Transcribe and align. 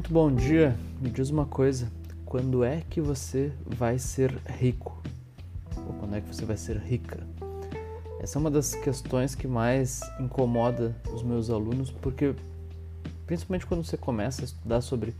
muito 0.00 0.14
bom 0.14 0.34
dia. 0.34 0.74
Me 0.98 1.10
diz 1.10 1.28
uma 1.28 1.44
coisa: 1.44 1.92
quando 2.24 2.64
é 2.64 2.82
que 2.88 3.02
você 3.02 3.52
vai 3.66 3.98
ser 3.98 4.34
rico? 4.46 5.02
Ou 5.76 5.92
quando 5.92 6.16
é 6.16 6.22
que 6.22 6.34
você 6.34 6.42
vai 6.46 6.56
ser 6.56 6.78
rica? 6.78 7.26
Essa 8.18 8.38
é 8.38 8.40
uma 8.40 8.50
das 8.50 8.74
questões 8.74 9.34
que 9.34 9.46
mais 9.46 10.00
incomoda 10.18 10.96
os 11.12 11.22
meus 11.22 11.50
alunos, 11.50 11.90
porque 11.90 12.34
principalmente 13.26 13.66
quando 13.66 13.84
você 13.84 13.98
começa 13.98 14.40
a 14.40 14.46
estudar 14.46 14.80
sobre 14.80 15.14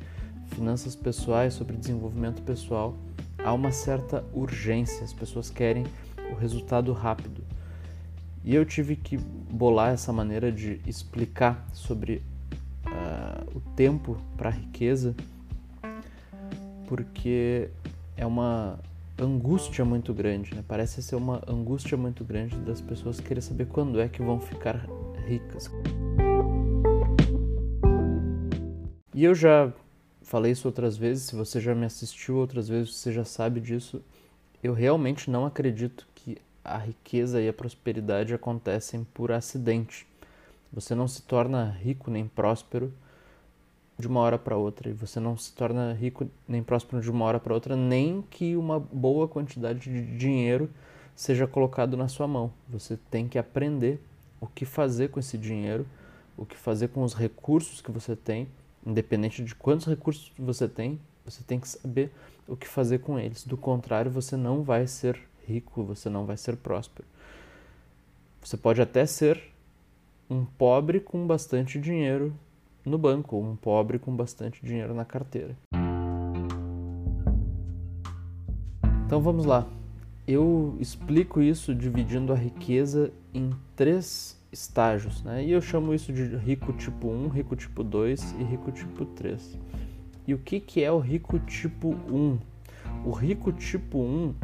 finanças 0.47 0.97
pessoais, 0.97 1.53
sobre 1.53 1.77
desenvolvimento 1.77 2.41
pessoal, 2.41 2.97
há 3.45 3.53
uma 3.53 3.73
certa 3.73 4.25
urgência, 4.33 5.05
as 5.05 5.13
pessoas 5.13 5.51
querem 5.51 5.85
o 6.33 6.35
resultado 6.35 6.91
rápido. 6.95 7.45
E 8.43 8.55
eu 8.55 8.65
tive 8.65 8.97
que 8.97 9.19
bolar 9.19 9.93
essa 9.93 10.11
maneira 10.11 10.51
de 10.51 10.81
explicar 10.87 11.69
sobre 11.75 12.23
o 13.65 13.71
tempo 13.75 14.17
para 14.37 14.49
a 14.49 14.53
riqueza, 14.53 15.15
porque 16.87 17.71
é 18.17 18.27
uma 18.27 18.79
angústia 19.19 19.85
muito 19.85 20.15
grande, 20.15 20.55
né? 20.55 20.65
Parece 20.67 21.03
ser 21.03 21.17
uma 21.17 21.43
angústia 21.47 21.97
muito 21.97 22.25
grande 22.25 22.57
das 22.61 22.81
pessoas 22.81 23.21
querer 23.21 23.41
saber 23.43 23.67
quando 23.67 24.01
é 24.01 24.09
que 24.09 24.23
vão 24.23 24.41
ficar 24.41 24.87
ricas. 25.27 25.71
E 29.15 29.25
eu 29.25 29.35
já 29.35 29.73
falei 30.23 30.53
isso 30.53 30.67
outras 30.67 30.97
vezes, 30.97 31.25
se 31.25 31.37
você 31.37 31.61
já 31.61 31.75
me 31.75 31.85
assistiu 31.85 32.37
outras 32.37 32.69
vezes, 32.69 32.95
você 32.95 33.13
já 33.13 33.25
sabe 33.25 33.61
disso. 33.61 34.03
Eu 34.63 34.73
realmente 34.73 35.31
não 35.31 35.45
acredito 35.45 36.07
que 36.15 36.39
a 36.65 36.79
riqueza 36.79 37.41
e 37.41 37.49
a 37.49 37.53
prosperidade 37.53 38.33
acontecem 38.33 39.05
por 39.13 39.33
acidente. 39.33 40.07
Você 40.73 40.95
não 40.95 41.09
se 41.09 41.23
torna 41.23 41.71
rico 41.71 42.11
nem 42.11 42.27
próspero 42.29 42.93
de 44.01 44.09
uma 44.09 44.21
hora 44.21 44.39
para 44.39 44.57
outra 44.57 44.89
e 44.89 44.93
você 44.93 45.21
não 45.21 45.37
se 45.37 45.53
torna 45.53 45.93
rico 45.93 46.29
nem 46.49 46.63
próspero 46.63 47.01
de 47.01 47.11
uma 47.11 47.25
hora 47.25 47.39
para 47.39 47.55
outra 47.55 47.77
nem 47.77 48.23
que 48.31 48.57
uma 48.57 48.81
boa 48.81 49.29
quantidade 49.29 49.81
de 49.81 50.17
dinheiro 50.17 50.69
seja 51.15 51.47
colocado 51.47 51.97
na 51.97 52.09
sua 52.09 52.27
mão. 52.27 52.53
Você 52.69 52.99
tem 53.11 53.29
que 53.29 53.39
aprender 53.39 54.01
o 54.41 54.47
que 54.47 54.65
fazer 54.65 55.11
com 55.11 55.21
esse 55.21 55.37
dinheiro, 55.37 55.87
o 56.37 56.47
que 56.47 56.57
fazer 56.57 56.89
com 56.89 57.03
os 57.03 57.15
recursos 57.15 57.81
que 57.81 57.93
você 57.93 58.17
tem, 58.17 58.49
independente 58.85 59.45
de 59.45 59.55
quantos 59.55 59.87
recursos 59.87 60.33
você 60.39 60.67
tem, 60.67 60.99
você 61.25 61.43
tem 61.45 61.61
que 61.61 61.69
saber 61.69 62.11
o 62.49 62.57
que 62.57 62.67
fazer 62.67 63.01
com 63.01 63.19
eles. 63.19 63.45
Do 63.45 63.57
contrário, 63.57 64.11
você 64.11 64.37
não 64.37 64.63
vai 64.63 64.87
ser 64.87 65.21
rico, 65.47 65.85
você 65.85 66.09
não 66.09 66.25
vai 66.25 66.37
ser 66.37 66.57
próspero. 66.57 67.07
Você 68.43 68.57
pode 68.57 68.81
até 68.81 69.05
ser 69.05 69.41
um 70.29 70.45
pobre 70.45 71.01
com 71.01 71.27
bastante 71.27 71.79
dinheiro 71.79 72.35
no 72.85 72.99
banco, 72.99 73.39
um 73.39 73.57
pobre 73.57 73.99
com 73.99 74.15
bastante 74.15 74.65
dinheiro 74.65 74.95
na 74.95 75.05
carteira. 75.05 75.57
Então 79.07 79.21
vamos 79.21 79.45
lá. 79.45 79.67
Eu 80.27 80.77
explico 80.79 81.43
isso 81.43 81.75
dividindo 81.75 82.33
a 82.33 82.37
riqueza 82.37 83.13
em 83.35 83.51
três 83.75 84.41
estágios, 84.53 85.23
né? 85.23 85.45
E 85.45 85.51
eu 85.51 85.61
chamo 85.61 85.93
isso 85.93 86.13
de 86.13 86.37
rico 86.37 86.73
tipo 86.73 87.09
1, 87.09 87.29
rico 87.29 87.57
tipo 87.57 87.83
2 87.83 88.37
e 88.39 88.45
rico 88.45 88.71
tipo 88.71 89.05
3. 89.05 89.59
E 90.27 90.35
o 90.35 90.39
que, 90.39 90.61
que 90.61 90.85
é 90.85 90.93
o 90.93 90.99
rico 90.99 91.39
tipo 91.41 91.97
1? 92.09 92.39
O 93.05 93.11
rico 93.11 93.53
tipo 93.53 93.99
1 93.99 94.35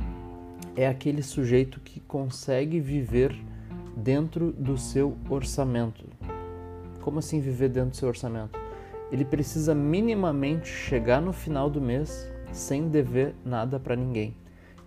é 0.75 0.89
aquele 0.89 1.23
sujeito 1.23 1.79
que 1.81 2.01
consegue 2.01 2.81
viver 2.81 3.37
dentro 3.97 4.53
do 4.53 4.77
seu 4.77 5.17
orçamento. 5.31 6.05
Como 7.07 7.21
assim 7.21 7.39
viver 7.39 7.69
dentro 7.69 7.91
do 7.91 7.97
seu 7.97 8.09
orçamento? 8.09 8.59
Ele 9.13 9.25
precisa 9.25 9.73
minimamente 9.77 10.67
chegar 10.67 11.23
no 11.23 11.33
final 11.33 11.71
do 11.71 11.81
mês 11.81 12.29
sem 12.51 12.89
dever 12.89 13.33
nada 13.45 13.79
para 13.79 13.95
ninguém. 13.95 14.37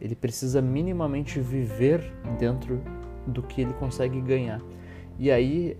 Ele 0.01 0.15
precisa 0.15 0.61
minimamente 0.61 1.39
viver 1.39 2.11
dentro 2.37 2.81
do 3.25 3.41
que 3.41 3.61
ele 3.61 3.71
consegue 3.75 4.19
ganhar. 4.19 4.59
E 5.17 5.31
aí, 5.31 5.77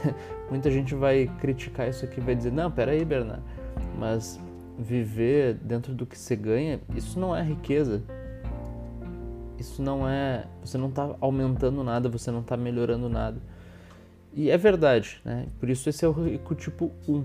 muita 0.48 0.70
gente 0.70 0.94
vai 0.94 1.30
criticar 1.38 1.90
isso 1.90 2.06
aqui, 2.06 2.22
vai 2.22 2.34
dizer: 2.34 2.52
não, 2.52 2.70
peraí, 2.70 3.04
Bernardo, 3.04 3.44
mas 3.98 4.40
viver 4.78 5.56
dentro 5.56 5.92
do 5.94 6.06
que 6.06 6.18
você 6.18 6.34
ganha, 6.34 6.80
isso 6.96 7.20
não 7.20 7.36
é 7.36 7.42
riqueza 7.42 8.02
isso 9.62 9.80
não 9.80 10.08
é. 10.08 10.44
Você 10.62 10.76
não 10.76 10.88
está 10.88 11.14
aumentando 11.20 11.82
nada, 11.82 12.08
você 12.08 12.30
não 12.30 12.40
está 12.40 12.56
melhorando 12.56 13.08
nada. 13.08 13.40
E 14.34 14.50
é 14.50 14.56
verdade, 14.56 15.20
né? 15.24 15.46
Por 15.60 15.68
isso 15.68 15.88
esse 15.88 16.04
é 16.04 16.08
o 16.08 16.12
rico 16.12 16.54
tipo 16.54 16.90
1. 17.08 17.24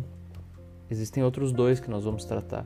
Existem 0.89 1.23
outros 1.23 1.51
dois 1.51 1.79
que 1.79 1.89
nós 1.89 2.03
vamos 2.03 2.25
tratar. 2.25 2.65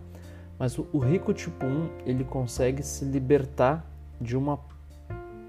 Mas 0.57 0.77
o, 0.77 0.99
rico 0.99 1.33
tipo 1.33 1.65
1, 1.65 1.89
ele 2.05 2.23
consegue 2.23 2.83
se 2.83 3.03
libertar 3.05 3.85
de 4.19 4.37
uma 4.37 4.59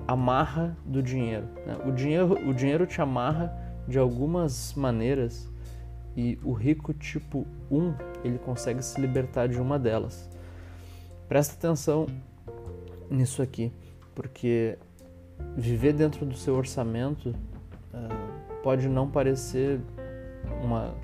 amarra 0.07 0.77
do 0.85 1.03
dinheiro. 1.03 1.47
Né? 1.67 1.77
O 1.87 1.93
dinheiro. 1.93 2.49
O 2.49 2.55
dinheiro 2.55 2.87
te 2.87 3.01
amarra 3.01 3.53
de 3.87 3.99
algumas 3.99 4.75
maneiras 4.75 5.51
e 6.17 6.39
o 6.43 6.53
rico 6.53 6.93
tipo 6.93 7.47
1, 7.71 7.95
ele 8.25 8.39
consegue 8.39 8.83
se 8.83 9.01
libertar 9.01 9.49
de 9.49 9.61
uma 9.61 9.79
delas. 9.79 10.29
Presta 11.29 11.55
atenção 11.55 12.07
nisso 13.11 13.43
aqui 13.43 13.73
porque 14.15 14.79
viver 15.57 15.93
dentro 15.93 16.25
do 16.25 16.37
seu 16.37 16.55
orçamento 16.55 17.31
uh, 17.31 18.32
pode 18.63 18.89
não 18.89 19.09
parecer 19.09 19.81
uma 20.63 20.95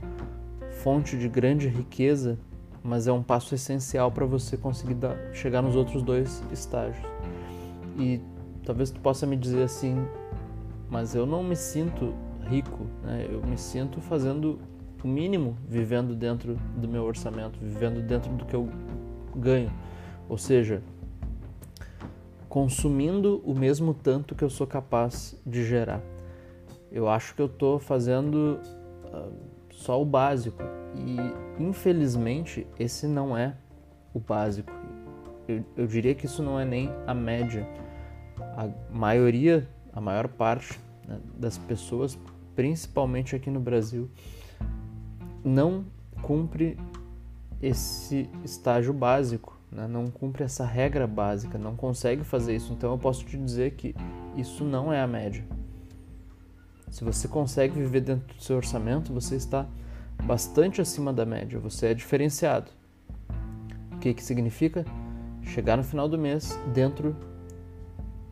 fonte 0.83 1.17
de 1.19 1.29
grande 1.29 1.69
riqueza, 1.69 2.39
mas 2.83 3.07
é 3.07 3.13
um 3.13 3.23
passo 3.23 3.55
essencial 3.55 4.11
para 4.11 4.25
você 4.25 4.57
conseguir 4.57 4.95
dar, 4.95 5.17
chegar 5.33 5.61
nos 5.61 5.75
outros 5.75 6.03
dois 6.03 6.43
estágios. 6.53 7.05
E 7.99 8.21
talvez 8.65 8.91
tu 8.91 9.01
possa 9.01 9.27
me 9.27 9.37
dizer 9.37 9.63
assim, 9.63 9.97
mas 10.89 11.15
eu 11.15 11.27
não 11.27 11.43
me 11.43 11.57
sinto 11.57 12.15
rico, 12.49 12.87
né? 13.03 13.27
eu 13.29 13.43
me 13.43 13.59
sinto 13.59 14.01
fazendo 14.01 14.59
o 15.03 15.09
mínimo, 15.09 15.57
vivendo 15.69 16.15
dentro 16.15 16.57
do 16.77 16.89
meu 16.89 17.05
orçamento, 17.05 17.59
vivendo 17.61 18.01
dentro 18.01 18.33
do 18.33 18.45
que 18.45 18.55
eu 18.55 18.69
ganho. 19.37 19.71
Ou 20.29 20.39
seja, 20.39 20.83
consumindo 22.49 23.43
o 23.45 23.55
mesmo 23.55 23.93
tanto 23.95 24.35
que 24.35 24.43
eu 24.43 24.51
sou 24.51 24.67
capaz 24.67 25.41
de 25.47 25.65
gerar. 25.65 26.01
Eu 26.91 27.09
acho 27.09 27.35
que 27.35 27.43
eu 27.43 27.47
estou 27.47 27.79
fazendo 27.79 28.61
uh, 29.13 29.33
só 29.71 30.01
o 30.01 30.05
básico 30.05 30.63
e 30.95 31.63
infelizmente 31.63 32.67
esse 32.79 33.07
não 33.07 33.37
é 33.37 33.55
o 34.15 34.19
básico. 34.19 34.73
Eu, 35.47 35.65
eu 35.77 35.87
diria 35.87 36.15
que 36.15 36.27
isso 36.27 36.43
não 36.43 36.59
é 36.59 36.65
nem 36.65 36.91
a 37.07 37.15
média. 37.15 37.67
A 38.57 38.69
maioria, 38.91 39.69
a 39.93 40.01
maior 40.01 40.29
parte 40.29 40.79
né, 41.07 41.19
das 41.37 41.59
pessoas, 41.59 42.19
principalmente 42.55 43.37
aqui 43.37 43.51
no 43.51 43.61
Brasil, 43.61 44.11
não 45.45 45.85
cumpre 46.23 46.79
esse 47.61 48.29
estágio 48.45 48.93
básico 48.93 49.59
né? 49.71 49.87
não 49.87 50.07
cumpre 50.07 50.45
essa 50.45 50.65
regra 50.65 51.07
básica, 51.07 51.59
não 51.59 51.77
consegue 51.77 52.25
fazer 52.25 52.57
isso. 52.57 52.73
Então 52.73 52.93
eu 52.93 52.99
posso 52.99 53.25
te 53.25 53.37
dizer 53.37 53.73
que 53.73 53.95
isso 54.37 54.65
não 54.65 54.93
é 54.93 55.01
a 55.01 55.07
média. 55.07 55.45
Se 56.91 57.05
você 57.05 57.29
consegue 57.29 57.75
viver 57.75 58.01
dentro 58.01 58.35
do 58.35 58.43
seu 58.43 58.57
orçamento, 58.57 59.13
você 59.13 59.37
está 59.37 59.67
bastante 60.23 60.81
acima 60.81 61.13
da 61.13 61.25
média, 61.25 61.59
você 61.59 61.89
é 61.89 61.95
diferenciado. 61.95 62.71
O 63.93 63.99
que, 63.99 64.15
que 64.15 64.23
significa? 64.23 64.85
Chegar 65.43 65.77
no 65.77 65.85
final 65.85 66.09
do 66.09 66.19
mês 66.19 66.59
dentro 66.73 67.17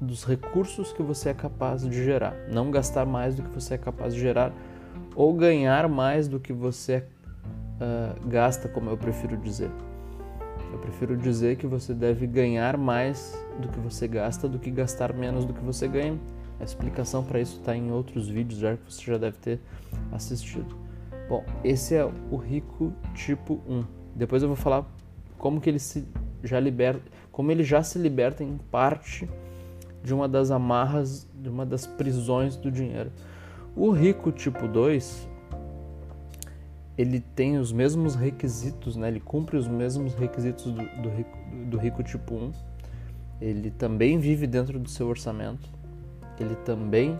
dos 0.01 0.25
recursos 0.25 0.93
que 0.93 1.03
você 1.03 1.31
é 1.31 1.35
capaz 1.35 1.83
de 1.83 2.05
gerar, 2.05 2.35
não 2.51 2.71
gastar 2.71 3.07
mais 3.07 3.35
do 3.35 3.43
que 3.43 3.49
você 3.49 3.75
é 3.75 3.79
capaz 3.79 4.15
de 4.15 4.21
gerar 4.21 4.53
ou 5.15 5.33
ganhar 5.33 5.89
mais 5.89 6.29
do 6.29 6.39
que 6.39 6.53
você 6.53 7.05
uh, 7.81 8.29
gasta, 8.29 8.69
como 8.69 8.91
eu 8.91 8.97
prefiro 8.97 9.37
dizer. 9.37 9.71
Eu 10.73 10.79
prefiro 10.79 11.17
dizer 11.17 11.57
que 11.57 11.67
você 11.67 11.95
deve 11.95 12.27
ganhar 12.27 12.77
mais 12.77 13.35
do 13.59 13.69
que 13.69 13.79
você 13.81 14.07
gasta 14.07 14.47
do 14.47 14.59
que 14.59 14.71
gastar 14.71 15.15
menos 15.15 15.45
do 15.45 15.55
que 15.55 15.65
você 15.65 15.89
ganha. 15.89 16.19
A 16.61 16.65
explicação 16.65 17.23
para 17.23 17.41
isso 17.41 17.59
está 17.59 17.77
em 17.77 17.91
outros 17.91 18.29
vídeos 18.29 18.61
já 18.61 18.77
que 18.77 18.93
você 18.93 19.03
já 19.11 19.19
deve 19.19 19.37
ter 19.39 19.61
assistido. 20.13 20.77
Bom, 21.29 21.45
esse 21.63 21.95
é 21.95 22.05
o 22.05 22.37
rico 22.37 22.93
tipo 23.15 23.61
1. 23.69 23.85
Depois 24.15 24.43
eu 24.43 24.49
vou 24.49 24.57
falar 24.57 24.87
como 25.39 25.61
que 25.61 25.69
ele 25.69 25.79
se 25.79 26.07
já 26.43 26.61
liberta, 26.61 27.03
como 27.31 27.51
ele 27.51 27.65
já 27.65 27.83
se 27.83 27.99
liberta 27.99 28.43
em 28.43 28.57
parte 28.71 29.29
de 30.03 30.15
uma 30.15 30.29
das 30.29 30.51
amarras, 30.51 31.29
de 31.35 31.49
uma 31.49 31.67
das 31.67 31.87
prisões 31.87 32.57
do 32.57 32.71
dinheiro. 32.71 33.11
O 33.75 33.91
rico 33.91 34.33
tipo 34.33 34.67
2 34.67 35.29
ele 36.97 37.21
tem 37.21 37.59
os 37.59 37.73
mesmos 37.73 38.15
requisitos, 38.15 38.97
né? 38.97 39.09
ele 39.09 39.21
cumpre 39.21 39.57
os 39.57 39.69
mesmos 39.69 40.15
requisitos 40.15 40.65
do, 40.65 41.03
do, 41.03 41.09
rico, 41.11 41.39
do 41.67 41.77
rico 41.77 42.03
tipo 42.03 42.35
1, 42.35 42.53
ele 43.41 43.71
também 43.71 44.19
vive 44.19 44.47
dentro 44.47 44.79
do 44.79 44.89
seu 44.89 45.07
orçamento, 45.07 45.69
ele 46.43 46.57
também 46.57 47.13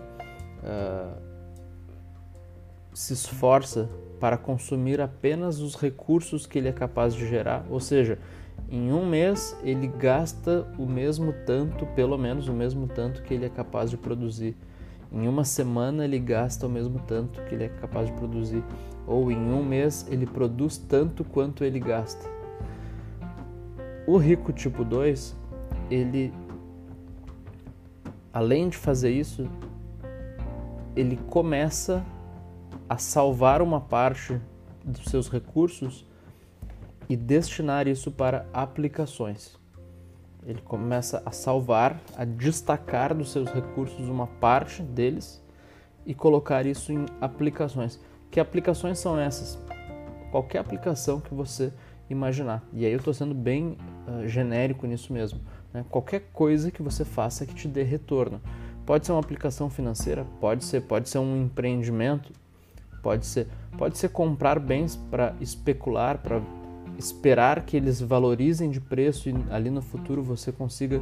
uh, 0.63 1.21
se 2.93 3.13
esforça 3.13 3.89
para 4.19 4.37
consumir 4.37 4.99
apenas 4.99 5.59
os 5.59 5.75
recursos 5.75 6.45
que 6.45 6.57
ele 6.57 6.67
é 6.67 6.73
capaz 6.73 7.13
de 7.13 7.27
gerar, 7.27 7.65
ou 7.69 7.79
seja, 7.79 8.17
em 8.69 8.91
um 8.91 9.07
mês 9.07 9.57
ele 9.63 9.87
gasta 9.87 10.67
o 10.77 10.85
mesmo 10.85 11.33
tanto, 11.45 11.85
pelo 11.87 12.17
menos 12.17 12.47
o 12.47 12.53
mesmo 12.53 12.87
tanto 12.87 13.21
que 13.23 13.33
ele 13.33 13.45
é 13.45 13.49
capaz 13.49 13.89
de 13.89 13.97
produzir. 13.97 14.55
Em 15.11 15.25
uma 15.27 15.45
semana 15.45 16.03
ele 16.03 16.19
gasta 16.19 16.67
o 16.67 16.69
mesmo 16.69 16.99
tanto 17.07 17.41
que 17.43 17.55
ele 17.55 17.63
é 17.63 17.69
capaz 17.69 18.07
de 18.07 18.13
produzir, 18.13 18.63
ou 19.05 19.31
em 19.31 19.37
um 19.37 19.63
mês 19.63 20.05
ele 20.09 20.25
produz 20.25 20.77
tanto 20.77 21.23
quanto 21.23 21.63
ele 21.63 21.79
gasta. 21.79 22.29
O 24.05 24.17
rico 24.17 24.51
tipo 24.51 24.83
2, 24.83 25.35
ele 25.89 26.33
além 28.37 28.69
de 28.69 28.77
fazer 28.77 29.09
isso, 29.09 29.49
ele 30.95 31.17
começa 31.27 32.05
a 32.87 32.95
salvar 32.95 33.63
uma 33.63 33.81
parte 33.81 34.39
dos 34.85 35.05
seus 35.05 35.27
recursos 35.27 36.05
e 37.09 37.17
destinar 37.17 37.87
isso 37.87 38.11
para 38.11 38.45
aplicações. 38.53 39.57
Ele 40.45 40.61
começa 40.61 41.23
a 41.25 41.31
salvar, 41.31 41.99
a 42.15 42.23
destacar 42.23 43.15
dos 43.15 43.31
seus 43.31 43.49
recursos 43.49 44.07
uma 44.07 44.27
parte 44.27 44.83
deles 44.83 45.43
e 46.05 46.13
colocar 46.13 46.63
isso 46.67 46.93
em 46.93 47.07
aplicações. 47.19 47.99
Que 48.29 48.39
aplicações 48.39 48.99
são 48.99 49.19
essas? 49.19 49.57
Qualquer 50.29 50.59
aplicação 50.59 51.19
que 51.19 51.33
você 51.33 51.73
imaginar. 52.07 52.63
E 52.71 52.85
aí 52.85 52.91
eu 52.91 52.99
estou 52.99 53.15
sendo 53.15 53.33
bem 53.33 53.79
uh, 54.07 54.27
genérico 54.27 54.85
nisso 54.85 55.11
mesmo. 55.11 55.41
Né? 55.73 55.85
Qualquer 55.89 56.29
coisa 56.33 56.71
que 56.71 56.81
você 56.81 57.05
faça 57.05 57.45
que 57.45 57.53
te 57.53 57.67
dê 57.67 57.83
retorno. 57.83 58.41
Pode 58.85 59.05
ser 59.05 59.11
uma 59.11 59.19
aplicação 59.19 59.69
financeira, 59.69 60.25
pode 60.39 60.63
ser, 60.63 60.81
pode 60.81 61.09
ser 61.09 61.19
um 61.19 61.43
empreendimento, 61.43 62.31
pode 63.03 63.25
ser, 63.25 63.47
pode 63.77 63.97
ser 63.97 64.09
comprar 64.09 64.59
bens 64.59 64.95
para 64.95 65.35
especular, 65.41 66.19
para 66.19 66.41
esperar 66.97 67.65
que 67.65 67.75
eles 67.75 68.01
valorizem 68.01 68.71
de 68.71 68.79
preço 68.79 69.29
e 69.29 69.35
ali 69.49 69.69
no 69.69 69.81
futuro 69.81 70.23
você 70.23 70.51
consiga 70.51 71.01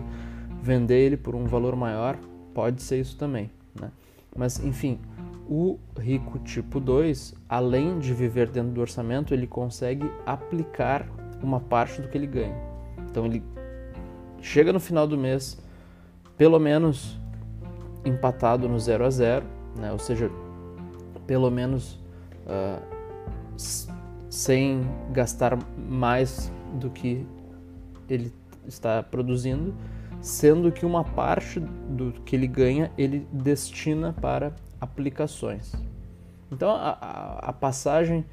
vender 0.62 1.00
ele 1.00 1.18
por 1.18 1.36
um 1.36 1.46
valor 1.46 1.76
maior, 1.76 2.18
pode 2.54 2.82
ser 2.82 3.00
isso 3.00 3.18
também. 3.18 3.52
Né? 3.80 3.92
Mas 4.36 4.60
enfim, 4.64 5.00
o 5.48 5.78
rico 6.00 6.40
tipo 6.40 6.80
2, 6.80 7.36
além 7.48 8.00
de 8.00 8.14
viver 8.14 8.50
dentro 8.50 8.72
do 8.72 8.82
orçamento, 8.82 9.34
ele 9.34 9.46
consegue 9.46 10.10
aplicar 10.26 11.08
uma 11.42 11.60
parte 11.60 12.02
do 12.02 12.08
que 12.08 12.18
ele 12.18 12.28
ganha. 12.28 12.56
Então 13.10 13.26
ele 13.26 13.44
chega 14.46 14.72
no 14.72 14.80
final 14.80 15.08
do 15.08 15.18
mês, 15.18 15.58
pelo 16.38 16.60
menos 16.60 17.20
empatado 18.06 18.70
no 18.70 18.80
0 18.80 19.04
a 19.04 19.10
0, 19.10 19.46
né? 19.76 19.92
ou 19.92 19.98
seja, 19.98 20.30
pelo 21.26 21.50
menos 21.50 22.00
uh, 22.46 22.80
sem 24.30 24.82
gastar 25.12 25.58
mais 25.90 26.52
do 26.76 26.92
que 26.92 27.26
ele 28.08 28.32
está 28.68 29.02
produzindo, 29.02 29.74
sendo 30.22 30.72
que 30.72 30.86
uma 30.86 31.04
parte 31.04 31.60
do 31.60 32.12
que 32.24 32.36
ele 32.36 32.48
ganha 32.48 32.92
ele 32.96 33.28
destina 33.34 34.14
para 34.14 34.54
aplicações. 34.80 35.74
Então 36.52 36.70
a, 36.70 36.92
a, 37.02 37.50
a 37.50 37.54
passagem 37.54 38.24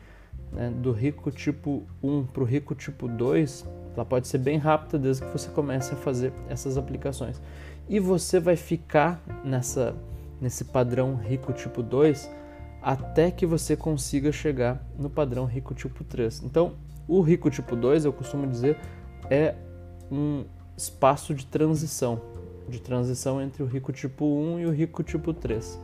né, 0.52 0.70
do 0.70 0.92
rico 0.92 1.30
tipo 1.30 1.84
1 2.02 2.26
para 2.26 2.42
o 2.42 2.46
rico 2.46 2.74
tipo 2.74 3.08
2 3.08 3.66
ela 3.94 4.04
pode 4.04 4.26
ser 4.28 4.38
bem 4.38 4.58
rápida 4.58 4.98
desde 4.98 5.24
que 5.24 5.30
você 5.30 5.50
comece 5.50 5.92
a 5.92 5.96
fazer 5.96 6.32
essas 6.48 6.76
aplicações. 6.76 7.40
E 7.88 8.00
você 8.00 8.40
vai 8.40 8.56
ficar 8.56 9.22
nessa, 9.44 9.94
nesse 10.40 10.64
padrão 10.64 11.14
rico 11.14 11.52
tipo 11.52 11.82
2 11.82 12.28
até 12.82 13.30
que 13.30 13.46
você 13.46 13.76
consiga 13.76 14.32
chegar 14.32 14.84
no 14.98 15.08
padrão 15.08 15.44
rico 15.44 15.74
tipo 15.74 16.02
3. 16.02 16.42
Então, 16.42 16.72
o 17.06 17.20
rico 17.20 17.48
tipo 17.50 17.76
2, 17.76 18.04
eu 18.04 18.12
costumo 18.12 18.46
dizer, 18.46 18.76
é 19.30 19.54
um 20.10 20.44
espaço 20.76 21.34
de 21.34 21.46
transição, 21.46 22.20
de 22.68 22.80
transição 22.80 23.40
entre 23.40 23.62
o 23.62 23.66
rico 23.66 23.92
tipo 23.92 24.24
1 24.24 24.60
e 24.60 24.66
o 24.66 24.70
rico 24.70 25.02
tipo 25.02 25.32
3. 25.32 25.78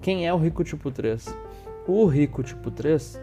Quem 0.00 0.26
é 0.26 0.32
o 0.32 0.36
rico 0.36 0.62
tipo 0.62 0.90
3? 0.90 1.34
O 1.86 2.06
rico 2.06 2.42
tipo 2.42 2.70
3 2.70 3.20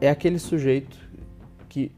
é 0.00 0.08
aquele 0.08 0.38
sujeito 0.38 1.07
que 1.68 1.92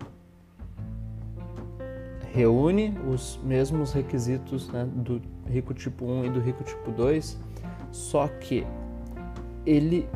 reúne 2.32 2.94
os 3.08 3.38
mesmos 3.43 3.93
requisitos 3.93 4.69
né, 4.69 4.84
do 4.84 5.20
rico 5.46 5.75
tipo 5.75 6.05
1 6.05 6.26
e 6.26 6.31
do 6.31 6.40
rico 6.40 6.62
tipo 6.62 6.90
2, 6.90 7.38
só 7.90 8.28
que 8.28 8.67
ele 9.67 10.08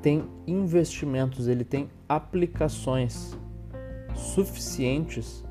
tem 0.00 0.24
investimentos, 0.46 1.48
ele 1.48 1.64
tem 1.64 1.88
aplicações 2.08 3.36
suficientes 4.14 5.44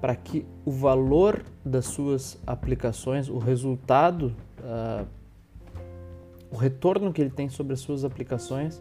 para 0.00 0.14
que 0.16 0.46
o 0.64 0.70
valor 0.70 1.42
das 1.64 1.86
suas 1.86 2.38
aplicações, 2.46 3.28
o 3.28 3.38
resultado 3.38 4.34
uh, 4.60 5.06
o 6.54 6.56
retorno 6.56 7.12
que 7.12 7.20
ele 7.20 7.30
tem 7.30 7.48
sobre 7.48 7.72
as 7.72 7.80
suas 7.80 8.04
aplicações 8.04 8.80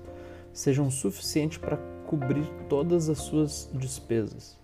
sejam 0.54 0.92
suficiente 0.92 1.60
para 1.60 1.80
cobrir 2.13 2.45
todas 2.69 3.10
as 3.10 3.18
suas 3.18 3.68
despesas. 3.74 4.56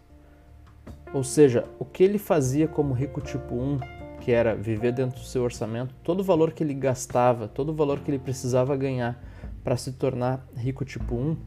Ou 1.12 1.24
seja, 1.24 1.66
o 1.80 1.86
que 1.86 2.04
ele 2.04 2.20
fazia 2.20 2.68
como 2.68 2.94
rico 2.94 3.20
tipo 3.20 3.56
1, 3.56 3.80
que 4.22 4.32
era 4.32 4.56
viver 4.56 4.92
dentro 4.92 5.20
do 5.20 5.26
seu 5.26 5.42
orçamento, 5.42 5.96
todo 6.04 6.20
o 6.20 6.24
valor 6.24 6.52
que 6.52 6.64
ele 6.64 6.76
gastava, 6.76 7.48
todo 7.48 7.70
o 7.70 7.74
valor 7.74 8.02
que 8.02 8.12
ele 8.12 8.20
precisava 8.20 8.78
ganhar 8.78 9.20
para 9.64 9.76
se 9.76 9.94
tornar 9.94 10.48
rico 10.56 10.86
tipo 10.86 11.16
1, 11.16 11.38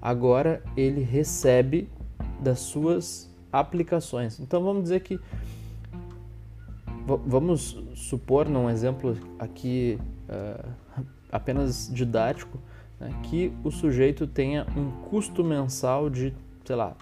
agora 0.00 0.62
ele 0.76 1.02
recebe 1.02 1.90
das 2.40 2.60
suas 2.60 3.28
aplicações. 3.52 4.38
Então 4.38 4.62
vamos 4.62 4.84
dizer 4.84 5.00
que 5.00 5.18
vamos 7.26 7.82
supor 7.96 8.48
num 8.48 8.70
exemplo 8.70 9.16
aqui 9.40 9.98
uh, 10.28 10.70
apenas 11.32 11.90
didático, 11.92 12.60
né, 13.00 13.12
que 13.24 13.52
o 13.62 13.70
sujeito 13.70 14.26
tenha 14.26 14.66
um 14.76 14.90
custo 15.08 15.44
mensal 15.44 16.10
de, 16.10 16.34
sei 16.64 16.76
lá, 16.76 16.96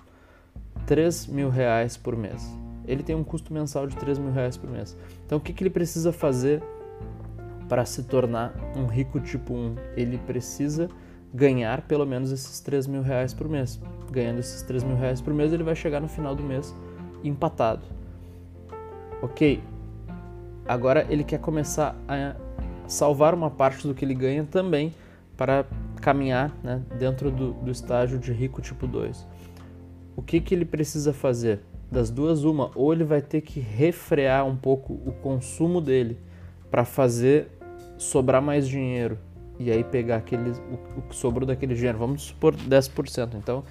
3 0.86 1.26
mil 1.26 1.48
reais 1.48 1.96
por 1.96 2.16
mês. 2.16 2.46
Ele 2.86 3.02
tem 3.02 3.16
um 3.16 3.24
custo 3.24 3.52
mensal 3.52 3.86
de 3.86 3.96
3 3.96 4.18
mil 4.18 4.32
reais 4.32 4.56
por 4.56 4.70
mês. 4.70 4.96
Então 5.24 5.38
o 5.38 5.40
que, 5.40 5.52
que 5.52 5.62
ele 5.62 5.70
precisa 5.70 6.12
fazer 6.12 6.62
para 7.68 7.84
se 7.84 8.04
tornar 8.04 8.54
um 8.76 8.86
rico 8.86 9.18
tipo 9.20 9.54
1? 9.54 9.74
Ele 9.96 10.18
precisa 10.18 10.88
ganhar 11.34 11.82
pelo 11.82 12.06
menos 12.06 12.30
esses 12.30 12.60
3 12.60 12.86
mil 12.86 13.02
reais 13.02 13.34
por 13.34 13.48
mês. 13.48 13.80
Ganhando 14.10 14.38
esses 14.38 14.62
3 14.62 14.84
mil 14.84 14.96
reais 14.96 15.20
por 15.20 15.34
mês, 15.34 15.52
ele 15.52 15.64
vai 15.64 15.74
chegar 15.74 16.00
no 16.00 16.08
final 16.08 16.34
do 16.34 16.42
mês 16.42 16.74
empatado. 17.24 17.82
Ok, 19.20 19.62
agora 20.68 21.06
ele 21.08 21.24
quer 21.24 21.40
começar 21.40 21.96
a 22.06 22.36
salvar 22.86 23.34
uma 23.34 23.50
parte 23.50 23.86
do 23.88 23.94
que 23.94 24.04
ele 24.04 24.14
ganha 24.14 24.44
também 24.44 24.94
para 25.36 25.64
caminhar 26.06 26.56
né, 26.62 26.80
dentro 27.00 27.32
do, 27.32 27.52
do 27.54 27.68
estágio 27.68 28.16
de 28.16 28.32
rico 28.32 28.62
tipo 28.62 28.86
2. 28.86 29.26
O 30.14 30.22
que, 30.22 30.40
que 30.40 30.54
ele 30.54 30.64
precisa 30.64 31.12
fazer? 31.12 31.62
Das 31.90 32.10
duas, 32.10 32.44
uma, 32.44 32.70
ou 32.76 32.92
ele 32.92 33.02
vai 33.02 33.20
ter 33.20 33.40
que 33.40 33.58
refrear 33.58 34.46
um 34.46 34.54
pouco 34.54 34.92
o 35.04 35.10
consumo 35.10 35.80
dele 35.80 36.16
para 36.70 36.84
fazer 36.84 37.48
sobrar 37.98 38.40
mais 38.40 38.68
dinheiro 38.68 39.18
e 39.58 39.68
aí 39.68 39.82
pegar 39.82 40.18
aquele, 40.18 40.52
o, 40.96 41.02
que 41.02 41.16
sobrou 41.16 41.44
daquele 41.44 41.74
dinheiro. 41.74 41.98
Vamos 41.98 42.22
supor 42.22 42.54
10%. 42.54 43.34
Então, 43.34 43.64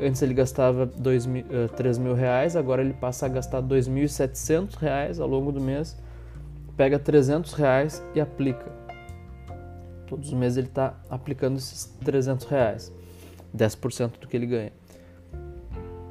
antes 0.00 0.20
ele 0.20 0.34
gastava 0.34 0.84
dois 0.84 1.26
mil, 1.26 1.44
uh, 1.44 1.68
3 1.76 1.96
mil 1.98 2.14
reais, 2.14 2.56
agora 2.56 2.82
ele 2.82 2.94
passa 2.94 3.26
a 3.26 3.28
gastar 3.28 3.62
2.700 3.62 4.74
reais 4.74 5.20
ao 5.20 5.28
longo 5.28 5.52
do 5.52 5.60
mês 5.60 5.96
pega 6.78 6.96
300 6.96 7.52
reais 7.54 8.02
e 8.14 8.20
aplica. 8.20 8.77
Todos 10.08 10.28
os 10.28 10.34
meses 10.34 10.56
ele 10.56 10.68
está 10.68 10.94
aplicando 11.10 11.58
esses 11.58 11.84
300 12.04 12.46
reais, 12.46 12.92
10% 13.54 14.18
do 14.18 14.26
que 14.26 14.36
ele 14.36 14.46
ganha. 14.46 14.72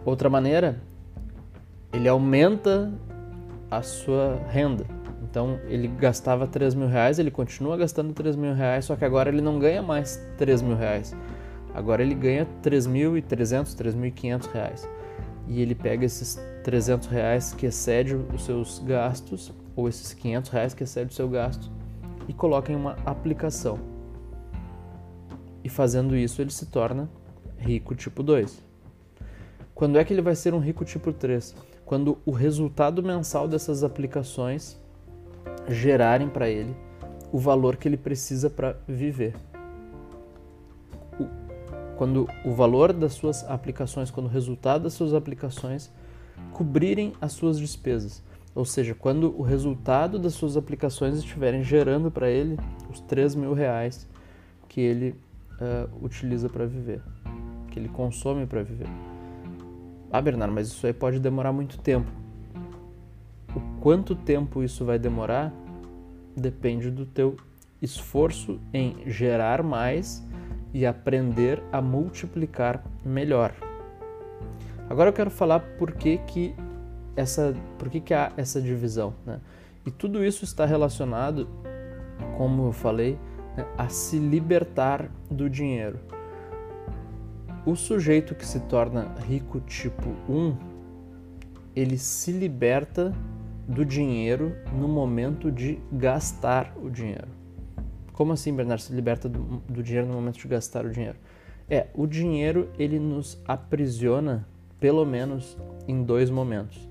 Outra 0.05 0.29
maneira, 0.29 0.79
ele 1.91 2.07
aumenta 2.07 2.93
a 3.71 3.81
sua 3.81 4.39
renda. 4.49 4.85
Então 5.23 5.59
ele 5.65 5.87
gastava 5.87 6.47
3 6.47 6.75
mil 6.75 6.87
reais, 6.87 7.19
ele 7.19 7.31
continua 7.31 7.75
gastando 7.75 8.13
3 8.13 8.35
mil 8.35 8.53
reais, 8.53 8.85
só 8.85 8.95
que 8.95 9.03
agora 9.03 9.29
ele 9.29 9.41
não 9.41 9.59
ganha 9.59 9.81
mais 9.81 10.23
3 10.37 10.61
mil 10.61 10.77
reais. 10.77 11.15
Agora 11.73 12.01
ele 12.01 12.15
ganha 12.15 12.47
3.300, 12.63 13.75
3.500 13.75 14.51
reais. 14.51 14.89
E 15.47 15.61
ele 15.61 15.75
pega 15.75 16.05
esses 16.05 16.39
300 16.63 17.07
reais 17.07 17.53
que 17.53 17.65
excede 17.65 18.15
os 18.15 18.45
seus 18.45 18.79
gastos 18.79 19.51
ou 19.75 19.87
esses 19.87 20.13
500 20.13 20.49
reais 20.51 20.73
que 20.73 20.83
excede 20.83 21.11
o 21.11 21.15
seu 21.15 21.27
gasto 21.29 21.76
e 22.27 22.33
coloca 22.33 22.71
em 22.71 22.75
uma 22.75 22.97
aplicação. 23.05 23.79
E 25.63 25.69
fazendo 25.69 26.15
isso, 26.15 26.41
ele 26.41 26.51
se 26.51 26.65
torna 26.67 27.09
rico 27.57 27.95
tipo 27.95 28.23
2. 28.23 28.63
Quando 29.73 29.97
é 29.97 30.03
que 30.03 30.13
ele 30.13 30.21
vai 30.21 30.35
ser 30.35 30.53
um 30.53 30.59
rico 30.59 30.85
tipo 30.85 31.11
3? 31.13 31.55
Quando 31.85 32.17
o 32.25 32.31
resultado 32.31 33.03
mensal 33.03 33.47
dessas 33.47 33.83
aplicações 33.83 34.79
gerarem 35.67 36.29
para 36.29 36.49
ele 36.49 36.75
o 37.31 37.37
valor 37.37 37.75
que 37.75 37.87
ele 37.87 37.97
precisa 37.97 38.49
para 38.49 38.77
viver. 38.87 39.35
quando 41.97 42.29
o 42.45 42.53
valor 42.53 42.93
das 42.93 43.13
suas 43.13 43.43
aplicações, 43.49 44.11
quando 44.11 44.27
o 44.27 44.29
resultado 44.29 44.83
das 44.83 44.93
suas 44.93 45.15
aplicações 45.15 45.91
cobrirem 46.53 47.11
as 47.19 47.31
suas 47.31 47.57
despesas. 47.57 48.23
Ou 48.55 48.65
seja, 48.65 48.95
quando 48.95 49.37
o 49.39 49.41
resultado 49.41 50.17
das 50.17 50.33
suas 50.33 50.57
aplicações 50.57 51.17
estiverem 51.17 51.63
gerando 51.63 52.09
para 52.09 52.29
ele 52.29 52.57
os 52.89 52.99
3 53.01 53.35
mil 53.35 53.53
reais 53.53 54.07
que 54.67 54.81
ele 54.81 55.15
uh, 55.61 56.05
utiliza 56.05 56.49
para 56.49 56.65
viver, 56.65 57.01
que 57.69 57.79
ele 57.79 57.89
consome 57.89 58.45
para 58.45 58.63
viver. 58.63 58.87
Ah, 60.11 60.21
Bernardo, 60.21 60.53
mas 60.53 60.67
isso 60.67 60.87
aí 60.87 60.93
pode 60.93 61.19
demorar 61.19 61.51
muito 61.51 61.77
tempo. 61.79 62.09
O 63.55 63.81
quanto 63.81 64.15
tempo 64.15 64.63
isso 64.63 64.85
vai 64.85 64.97
demorar 64.97 65.53
depende 66.35 66.91
do 66.91 67.05
teu 67.05 67.35
esforço 67.81 68.59
em 68.73 68.95
gerar 69.05 69.63
mais 69.63 70.23
e 70.73 70.85
aprender 70.85 71.61
a 71.71 71.81
multiplicar 71.81 72.83
melhor. 73.03 73.53
Agora 74.89 75.09
eu 75.09 75.13
quero 75.13 75.29
falar 75.29 75.59
por 75.59 75.91
que, 75.93 76.17
que, 76.19 76.55
essa, 77.17 77.53
por 77.79 77.89
que, 77.89 77.99
que 77.99 78.13
há 78.13 78.31
essa 78.37 78.61
divisão. 78.61 79.13
Né? 79.25 79.41
E 79.85 79.91
tudo 79.91 80.23
isso 80.23 80.45
está 80.45 80.65
relacionado, 80.65 81.49
como 82.37 82.67
eu 82.67 82.71
falei, 82.71 83.17
né, 83.57 83.65
a 83.77 83.89
se 83.89 84.19
libertar 84.19 85.09
do 85.29 85.49
dinheiro. 85.49 85.99
O 87.65 87.75
sujeito 87.75 88.35
que 88.35 88.45
se 88.45 88.61
torna 88.61 89.15
rico 89.27 89.59
tipo 89.59 90.09
1, 90.29 90.55
ele 91.75 91.97
se 91.97 92.31
liberta 92.31 93.13
do 93.67 93.83
dinheiro 93.83 94.55
no 94.71 94.87
momento 94.87 95.51
de 95.51 95.79
gastar 95.91 96.73
o 96.81 96.89
dinheiro. 96.89 97.27
Como 98.13 98.31
assim, 98.31 98.55
Bernardo, 98.55 98.81
se 98.81 98.93
liberta 98.93 99.27
do, 99.27 99.61
do 99.67 99.83
dinheiro 99.83 100.07
no 100.07 100.13
momento 100.13 100.39
de 100.39 100.47
gastar 100.47 100.85
o 100.85 100.89
dinheiro? 100.89 101.17
É, 101.69 101.87
o 101.93 102.07
dinheiro 102.07 102.69
ele 102.79 102.97
nos 102.97 103.37
aprisiona 103.45 104.47
pelo 104.79 105.05
menos 105.05 105.57
em 105.87 106.03
dois 106.03 106.29
momentos. 106.29 106.86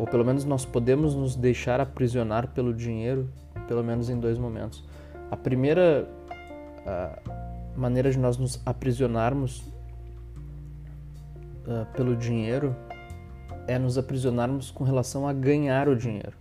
Ou 0.00 0.06
pelo 0.06 0.24
menos 0.24 0.46
nós 0.46 0.64
podemos 0.64 1.14
nos 1.14 1.36
deixar 1.36 1.78
aprisionar 1.78 2.48
pelo 2.48 2.72
dinheiro 2.72 3.28
pelo 3.68 3.84
menos 3.84 4.08
em 4.08 4.18
dois 4.18 4.38
momentos. 4.38 4.82
A 5.30 5.36
primeira 5.36 6.08
maneira 7.76 8.10
de 8.10 8.18
nós 8.18 8.38
nos 8.38 8.62
aprisionarmos 8.64 9.60
uh, 11.66 11.84
pelo 11.94 12.16
dinheiro 12.16 12.74
é 13.68 13.78
nos 13.78 13.98
aprisionarmos 13.98 14.70
com 14.70 14.84
relação 14.84 15.28
a 15.28 15.34
ganhar 15.34 15.86
o 15.86 15.94
dinheiro. 15.94 16.32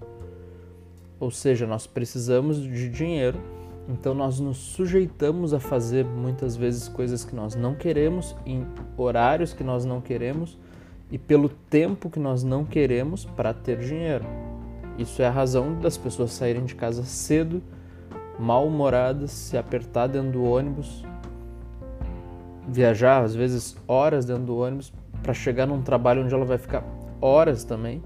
Ou 1.19 1.29
seja, 1.29 1.67
nós 1.67 1.85
precisamos 1.85 2.61
de 2.61 2.87
dinheiro, 2.89 3.39
então 3.89 4.13
nós 4.13 4.39
nos 4.39 4.57
sujeitamos 4.57 5.53
a 5.53 5.59
fazer 5.59 6.05
muitas 6.05 6.55
vezes 6.55 6.87
coisas 6.87 7.25
que 7.25 7.35
nós 7.35 7.55
não 7.55 7.75
queremos, 7.75 8.37
em 8.45 8.65
horários 8.97 9.51
que 9.51 9.65
nós 9.65 9.83
não 9.83 9.99
queremos 9.99 10.57
e 11.11 11.17
pelo 11.17 11.49
tempo 11.49 12.09
que 12.09 12.19
nós 12.19 12.43
não 12.43 12.63
queremos 12.63 13.25
para 13.25 13.53
ter 13.53 13.79
dinheiro. 13.79 14.25
Isso 14.97 15.21
é 15.21 15.27
a 15.27 15.31
razão 15.31 15.79
das 15.79 15.97
pessoas 15.97 16.31
saírem 16.31 16.65
de 16.65 16.75
casa 16.75 17.03
cedo, 17.03 17.61
mal-humoradas, 18.37 19.31
se 19.31 19.57
apertar 19.57 20.07
dentro 20.07 20.31
do 20.31 20.43
ônibus, 20.43 21.03
viajar 22.67 23.23
às 23.23 23.33
vezes 23.33 23.75
horas 23.87 24.25
dentro 24.25 24.43
do 24.43 24.57
ônibus 24.57 24.93
para 25.23 25.33
chegar 25.33 25.65
num 25.65 25.81
trabalho 25.81 26.23
onde 26.23 26.33
ela 26.33 26.45
vai 26.45 26.57
ficar 26.57 26.83
horas 27.21 27.63
também, 27.63 28.03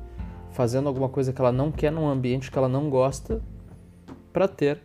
fazendo 0.51 0.87
alguma 0.87 1.09
coisa 1.09 1.33
que 1.33 1.41
ela 1.41 1.51
não 1.51 1.71
quer 1.71 1.91
num 1.91 2.07
ambiente 2.07 2.49
que 2.49 2.57
ela 2.57 2.69
não 2.69 2.89
gosta, 2.89 3.41
para 4.31 4.47
ter 4.47 4.79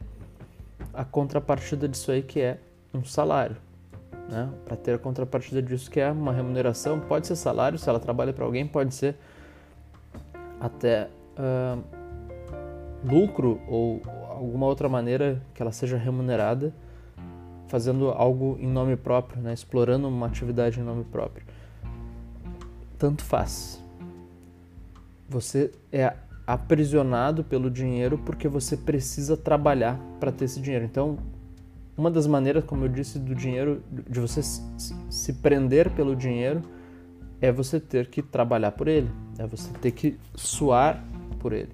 a 0.92 1.04
contrapartida 1.04 1.88
disso 1.88 2.10
aí 2.10 2.22
que 2.22 2.40
é 2.40 2.58
um 2.92 3.04
salário. 3.04 3.56
Né? 4.28 4.48
Para 4.64 4.76
ter 4.76 4.94
a 4.94 4.98
contrapartida 4.98 5.62
disso 5.62 5.90
que 5.90 5.98
é 6.00 6.10
uma 6.10 6.32
remuneração, 6.32 7.00
pode 7.00 7.26
ser 7.26 7.36
salário, 7.36 7.78
se 7.78 7.88
ela 7.88 7.98
trabalha 7.98 8.32
para 8.32 8.44
alguém, 8.44 8.66
pode 8.66 8.94
ser 8.94 9.16
até 10.60 11.08
uh, 11.38 11.82
lucro 13.04 13.60
ou 13.66 14.02
alguma 14.28 14.66
outra 14.66 14.88
maneira 14.88 15.40
que 15.54 15.62
ela 15.62 15.72
seja 15.72 15.96
remunerada 15.96 16.72
fazendo 17.68 18.08
algo 18.08 18.56
em 18.60 18.66
nome 18.66 18.96
próprio, 18.96 19.40
né? 19.40 19.52
explorando 19.52 20.08
uma 20.08 20.26
atividade 20.26 20.80
em 20.80 20.82
nome 20.82 21.04
próprio. 21.04 21.46
Tanto 22.98 23.22
faz. 23.22 23.82
Você 25.28 25.70
é 25.92 26.14
aprisionado 26.46 27.44
pelo 27.44 27.70
dinheiro 27.70 28.16
porque 28.18 28.48
você 28.48 28.76
precisa 28.76 29.36
trabalhar 29.36 30.00
para 30.18 30.32
ter 30.32 30.46
esse 30.46 30.60
dinheiro. 30.60 30.84
Então, 30.84 31.18
uma 31.98 32.12
das 32.12 32.28
maneiras, 32.28 32.64
como 32.64 32.84
eu 32.84 32.88
disse, 32.88 33.18
do 33.18 33.34
dinheiro, 33.34 33.82
de 34.08 34.20
você 34.20 34.40
se 34.40 35.32
prender 35.34 35.90
pelo 35.90 36.14
dinheiro, 36.14 36.62
é 37.40 37.50
você 37.50 37.80
ter 37.80 38.08
que 38.08 38.22
trabalhar 38.22 38.70
por 38.70 38.86
ele, 38.86 39.10
é 39.36 39.44
você 39.44 39.68
ter 39.80 39.90
que 39.90 40.16
suar 40.34 41.04
por 41.40 41.52
ele. 41.52 41.70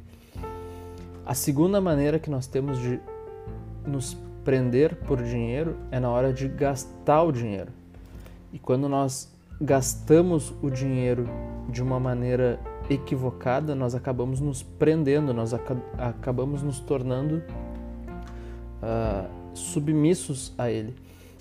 A 1.27 1.35
segunda 1.35 1.79
maneira 1.79 2.19
que 2.19 2.31
nós 2.31 2.47
temos 2.47 2.79
de 2.79 2.99
nos 3.87 4.17
prender 4.43 4.97
por 4.97 5.23
dinheiro 5.23 5.77
é 5.91 6.01
na 6.01 6.09
hora 6.09 6.33
de 6.33 6.49
gastar 6.49 7.23
o 7.23 7.31
dinheiro. 7.31 7.71
E 8.51 8.59
quando 8.59 8.89
nós 8.89 9.31
gastamos 9.61 10.55
o 10.63 10.71
dinheiro 10.71 11.29
de 11.69 11.83
uma 11.83 12.01
maneira 12.01 12.59
equivocada, 12.89 13.75
nós 13.75 13.95
acabamos 13.95 14.41
nos 14.41 14.63
prendendo, 14.63 15.35
nós 15.35 15.53
ac 15.53 15.77
acabamos 15.99 16.63
nos 16.63 16.81
tornando 16.81 17.43
uh, 18.83 19.44
submissos 19.55 20.53
a 20.59 20.71
ele. 20.71 20.95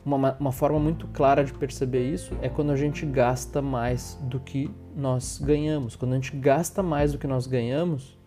Uma, 0.05 0.35
uma 0.39 0.51
forma 0.51 0.79
muito 0.79 1.07
clara 1.07 1.43
de 1.43 1.53
perceber 1.53 2.09
isso 2.09 2.33
é 2.41 2.49
quando 2.49 2.71
a 2.71 2.75
gente 2.75 3.05
gasta 3.05 3.61
mais 3.61 4.17
do 4.21 4.39
que 4.39 4.69
nós 4.95 5.41
ganhamos. 5.41 5.95
Quando 5.95 6.11
a 6.11 6.15
gente 6.15 6.35
gasta 6.35 6.83
mais 6.83 7.13
do 7.13 7.17
que 7.17 7.25
nós 7.25 7.47
ganhamos, 7.47 8.17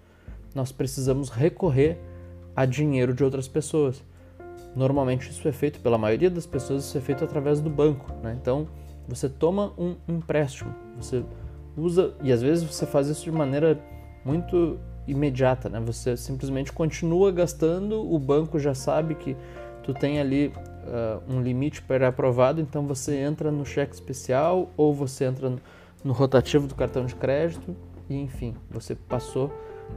nós 0.54 0.72
precisamos 0.72 1.28
recorrer 1.28 1.98
a 2.54 2.64
dinheiro 2.64 3.12
de 3.12 3.22
outras 3.22 3.46
pessoas. 3.46 4.02
Normalmente 4.74 5.30
isso 5.30 5.46
é 5.46 5.52
feito, 5.52 5.80
pela 5.80 5.98
maioria 5.98 6.30
das 6.30 6.46
pessoas, 6.46 6.84
isso 6.84 6.96
é 6.96 7.00
feito 7.00 7.22
através 7.22 7.60
do 7.60 7.68
banco. 7.68 8.12
Né? 8.22 8.36
Então, 8.40 8.66
você 9.06 9.28
toma 9.28 9.72
um 9.78 9.96
empréstimo, 10.08 10.74
você 10.98 11.22
usa, 11.76 12.14
e 12.22 12.32
às 12.32 12.42
vezes 12.42 12.64
você 12.64 12.86
faz 12.86 13.08
isso 13.08 13.24
de 13.24 13.30
maneira 13.30 13.78
muito 14.24 14.78
imediata, 15.06 15.68
né? 15.68 15.80
Você 15.86 16.16
simplesmente 16.16 16.72
continua 16.72 17.30
gastando, 17.30 18.12
o 18.12 18.18
banco 18.18 18.58
já 18.58 18.74
sabe 18.74 19.14
que 19.14 19.36
tu 19.86 19.94
tem 19.94 20.20
ali 20.20 20.48
uh, 20.48 21.22
um 21.32 21.40
limite 21.40 21.80
pré-aprovado, 21.80 22.60
então 22.60 22.84
você 22.84 23.14
entra 23.14 23.52
no 23.52 23.64
cheque 23.64 23.94
especial 23.94 24.68
ou 24.76 24.92
você 24.92 25.24
entra 25.24 25.48
no, 25.48 25.60
no 26.04 26.12
rotativo 26.12 26.66
do 26.66 26.74
cartão 26.74 27.06
de 27.06 27.14
crédito 27.14 27.74
e 28.10 28.16
enfim, 28.16 28.56
você 28.68 28.96
passou 28.96 29.52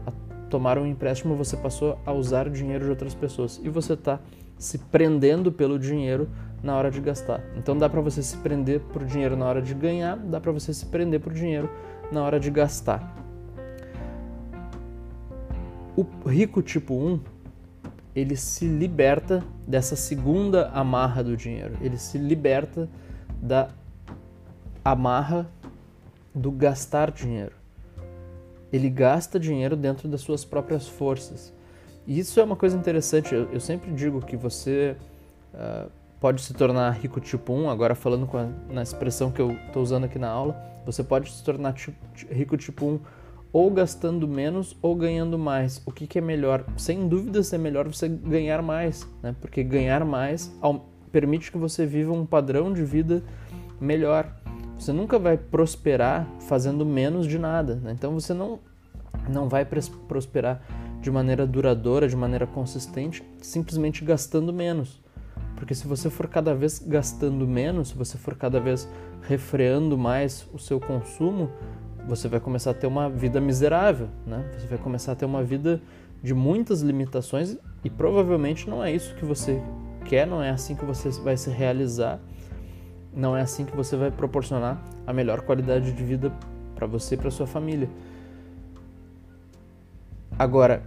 a 0.06 0.12
tomar 0.48 0.78
um 0.78 0.86
empréstimo, 0.86 1.36
você 1.36 1.58
passou 1.58 2.00
a 2.06 2.14
usar 2.14 2.48
o 2.48 2.52
dinheiro 2.52 2.86
de 2.86 2.90
outras 2.92 3.16
pessoas 3.16 3.60
e 3.64 3.68
você 3.68 3.94
está 3.94 4.20
se 4.60 4.78
prendendo 4.78 5.52
pelo 5.52 5.80
dinheiro 5.80 6.30
na 6.62 6.76
hora 6.76 6.92
de 6.92 7.02
gastar. 7.02 7.42
Então 7.58 7.76
dá 7.76 7.90
para 7.90 8.02
você 8.02 8.22
se 8.22 8.38
prender 8.38 8.80
por 8.80 9.04
dinheiro 9.06 9.36
na 9.36 9.46
hora 9.46 9.62
de 9.64 9.74
ganhar, 9.74 10.18
dá 10.18 10.40
para 10.40 10.52
você 10.52 10.72
se 10.72 10.86
prender 10.86 11.20
por 11.20 11.34
dinheiro 11.34 11.68
na 12.12 12.24
hora 12.24 12.40
de 12.40 12.52
gastar. 12.52 13.16
O 15.96 16.06
rico 16.30 16.62
tipo 16.62 16.94
1, 16.94 17.20
ele 18.16 18.36
se 18.36 18.66
liberta 18.66 19.44
dessa 19.68 19.96
segunda 19.96 20.70
amarra 20.70 21.24
do 21.24 21.38
dinheiro. 21.38 21.78
Ele 21.82 21.98
se 21.98 22.18
liberta 22.18 22.90
da 23.42 23.70
amarra 24.84 25.50
do 26.34 26.52
gastar 26.52 27.12
dinheiro 27.12 27.60
ele 28.72 28.90
gasta 28.90 29.40
dinheiro 29.40 29.76
dentro 29.76 30.08
das 30.08 30.22
suas 30.22 30.46
próprias 30.46 30.88
forças. 30.88 31.54
E 32.06 32.20
isso 32.20 32.40
é 32.40 32.44
uma 32.44 32.56
coisa 32.56 32.78
interessante. 32.78 33.34
Eu, 33.34 33.52
eu 33.52 33.60
sempre 33.60 33.92
digo 33.92 34.22
que 34.22 34.38
você 34.38 34.96
uh, 35.54 35.90
pode 36.20 36.42
se 36.42 36.54
tornar 36.54 36.92
rico 36.92 37.20
tipo 37.20 37.54
1, 37.54 37.70
agora 37.70 37.96
falando 37.96 38.30
a, 38.38 38.74
na 38.74 38.82
expressão 38.82 39.32
que 39.32 39.42
eu 39.42 39.52
estou 39.68 39.82
usando 39.82 40.06
aqui 40.06 40.20
na 40.20 40.30
aula, 40.30 40.56
você 40.86 41.04
pode 41.04 41.32
se 41.32 41.44
tornar 41.44 41.74
tipo, 41.74 41.98
rico 42.32 42.58
tipo 42.58 42.86
1 42.86 43.00
ou 43.52 43.72
gastando 43.72 44.28
menos 44.28 44.78
ou 44.82 44.96
ganhando 44.96 45.38
mais. 45.38 45.82
O 45.86 45.92
que, 45.92 46.06
que 46.06 46.20
é 46.20 46.22
melhor? 46.22 46.66
Sem 46.78 47.08
dúvida 47.08 47.42
é 47.52 47.58
melhor 47.58 47.88
você 47.88 48.08
ganhar 48.08 48.62
mais, 48.62 49.08
né? 49.24 49.36
porque 49.42 49.64
ganhar 49.64 50.06
mais 50.06 50.52
permite 51.12 51.52
que 51.52 51.58
você 51.58 51.86
viva 51.86 52.14
um 52.14 52.26
padrão 52.26 52.72
de 52.72 52.84
vida 52.84 53.24
melhor. 53.82 54.32
Você 54.78 54.94
nunca 54.94 55.18
vai 55.18 55.38
prosperar 55.38 56.28
fazendo 56.48 56.86
menos 56.86 57.28
de 57.28 57.40
nada. 57.40 57.76
Né? 57.76 57.92
Então 57.92 58.14
você 58.14 58.34
não, 58.34 58.60
não 59.28 59.50
vai 59.50 59.66
prosperar 59.66 60.62
de 61.02 61.10
maneira 61.10 61.48
duradoura, 61.48 62.08
de 62.08 62.16
maneira 62.16 62.46
consistente, 62.46 63.24
simplesmente 63.42 64.04
gastando 64.04 64.54
menos. 64.54 65.02
Porque 65.56 65.76
se 65.76 65.88
você 65.88 66.10
for 66.10 66.28
cada 66.28 66.54
vez 66.54 66.80
gastando 66.80 67.46
menos, 67.46 67.90
se 67.90 67.96
você 67.96 68.18
for 68.18 68.36
cada 68.36 68.60
vez 68.60 68.88
refreando 69.24 69.98
mais 69.98 70.48
o 70.54 70.60
seu 70.60 70.80
consumo, 70.80 71.50
você 72.10 72.28
vai 72.28 72.40
começar 72.40 72.72
a 72.72 72.74
ter 72.74 72.88
uma 72.88 73.10
vida 73.10 73.40
miserável, 73.40 74.10
né? 74.26 74.44
Você 74.58 74.68
vai 74.68 74.78
começar 74.78 75.14
a 75.14 75.16
ter 75.16 75.26
uma 75.26 75.44
vida 75.44 75.82
de 76.22 76.34
muitas 76.34 76.82
limitações 76.82 77.58
e 77.84 77.90
provavelmente 77.90 78.70
não 78.70 78.84
é 78.84 78.92
isso 78.92 79.16
que 79.16 79.24
você 79.24 79.62
quer, 80.04 80.28
não 80.28 80.42
é 80.42 80.50
assim 80.50 80.76
que 80.76 80.84
você 80.84 81.10
vai 81.22 81.38
se 81.38 81.50
realizar 81.50 82.20
não 83.14 83.36
é 83.36 83.42
assim 83.42 83.66
que 83.66 83.76
você 83.76 83.96
vai 83.96 84.12
proporcionar 84.12 84.82
a 85.06 85.14
melhor 85.14 85.42
qualidade 85.42 85.92
de 85.92 86.04
vida 86.04 86.32
para 86.76 86.88
você 86.88 87.16
e 87.16 87.18
para 87.18 87.32
sua 87.32 87.48
família. 87.48 87.90
Agora, 90.38 90.84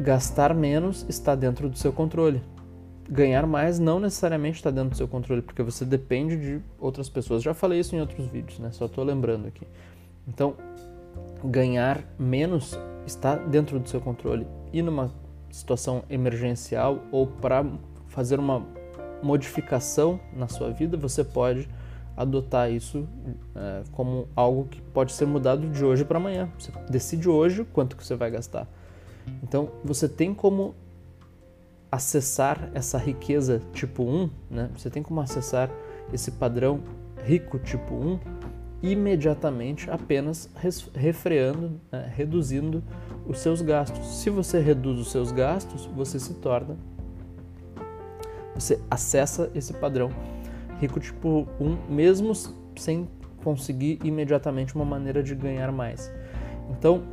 gastar 0.00 0.54
menos 0.54 1.06
está 1.08 1.34
dentro 1.34 1.68
do 1.68 1.78
seu 1.78 1.92
controle. 1.92 2.42
Ganhar 3.08 3.46
mais 3.46 3.78
não 3.78 4.00
necessariamente 4.00 4.56
está 4.56 4.70
dentro 4.70 4.90
do 4.90 4.96
seu 4.96 5.06
controle, 5.06 5.40
porque 5.40 5.62
você 5.62 5.84
depende 5.84 6.36
de 6.36 6.60
outras 6.78 7.08
pessoas. 7.08 7.42
Já 7.42 7.54
falei 7.54 7.78
isso 7.78 7.94
em 7.94 8.00
outros 8.00 8.26
vídeos, 8.26 8.58
né? 8.58 8.70
Só 8.72 8.86
estou 8.86 9.04
lembrando 9.04 9.46
aqui. 9.46 9.66
Então, 10.26 10.56
ganhar 11.44 12.02
menos 12.18 12.78
está 13.06 13.36
dentro 13.36 13.78
do 13.78 13.88
seu 13.88 14.00
controle. 14.00 14.46
E 14.72 14.82
numa 14.82 15.10
situação 15.50 16.02
emergencial 16.10 17.00
ou 17.12 17.26
para 17.26 17.64
fazer 18.08 18.38
uma 18.38 18.66
modificação 19.22 20.20
na 20.34 20.48
sua 20.48 20.70
vida, 20.70 20.96
você 20.96 21.24
pode 21.24 21.68
adotar 22.16 22.70
isso 22.70 23.06
é, 23.54 23.82
como 23.92 24.26
algo 24.34 24.64
que 24.64 24.80
pode 24.80 25.12
ser 25.12 25.26
mudado 25.26 25.68
de 25.68 25.84
hoje 25.84 26.04
para 26.04 26.18
amanhã. 26.18 26.50
Você 26.58 26.72
decide 26.90 27.28
hoje 27.28 27.64
quanto 27.72 27.96
que 27.96 28.04
você 28.04 28.16
vai 28.16 28.30
gastar. 28.30 28.66
Então, 29.42 29.70
você 29.84 30.08
tem 30.08 30.32
como 30.32 30.74
acessar 31.90 32.70
essa 32.74 32.98
riqueza 32.98 33.60
tipo 33.72 34.02
1, 34.02 34.30
né? 34.50 34.70
Você 34.76 34.90
tem 34.90 35.02
como 35.02 35.20
acessar 35.20 35.70
esse 36.12 36.32
padrão 36.32 36.80
rico 37.24 37.58
tipo 37.58 37.94
1 37.94 38.18
imediatamente 38.82 39.90
apenas 39.90 40.50
refreando, 40.94 41.80
né? 41.90 42.12
reduzindo 42.14 42.82
os 43.26 43.38
seus 43.40 43.62
gastos. 43.62 44.06
Se 44.20 44.30
você 44.30 44.60
reduz 44.60 44.98
os 44.98 45.10
seus 45.10 45.32
gastos, 45.32 45.86
você 45.86 46.18
se 46.18 46.34
torna 46.34 46.76
você 48.56 48.80
acessa 48.90 49.50
esse 49.54 49.74
padrão 49.74 50.10
rico 50.80 50.98
tipo 50.98 51.46
1 51.60 51.92
mesmo 51.92 52.32
sem 52.76 53.08
conseguir 53.44 53.98
imediatamente 54.02 54.74
uma 54.74 54.84
maneira 54.84 55.22
de 55.22 55.34
ganhar 55.34 55.70
mais. 55.70 56.12
Então, 56.70 57.04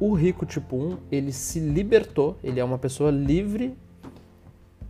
o 0.00 0.14
rico 0.14 0.44
tipo 0.44 0.76
1, 0.76 0.96
ele 1.12 1.32
se 1.32 1.60
libertou, 1.60 2.38
ele 2.42 2.58
é 2.58 2.64
uma 2.64 2.78
pessoa 2.78 3.10
livre 3.10 3.76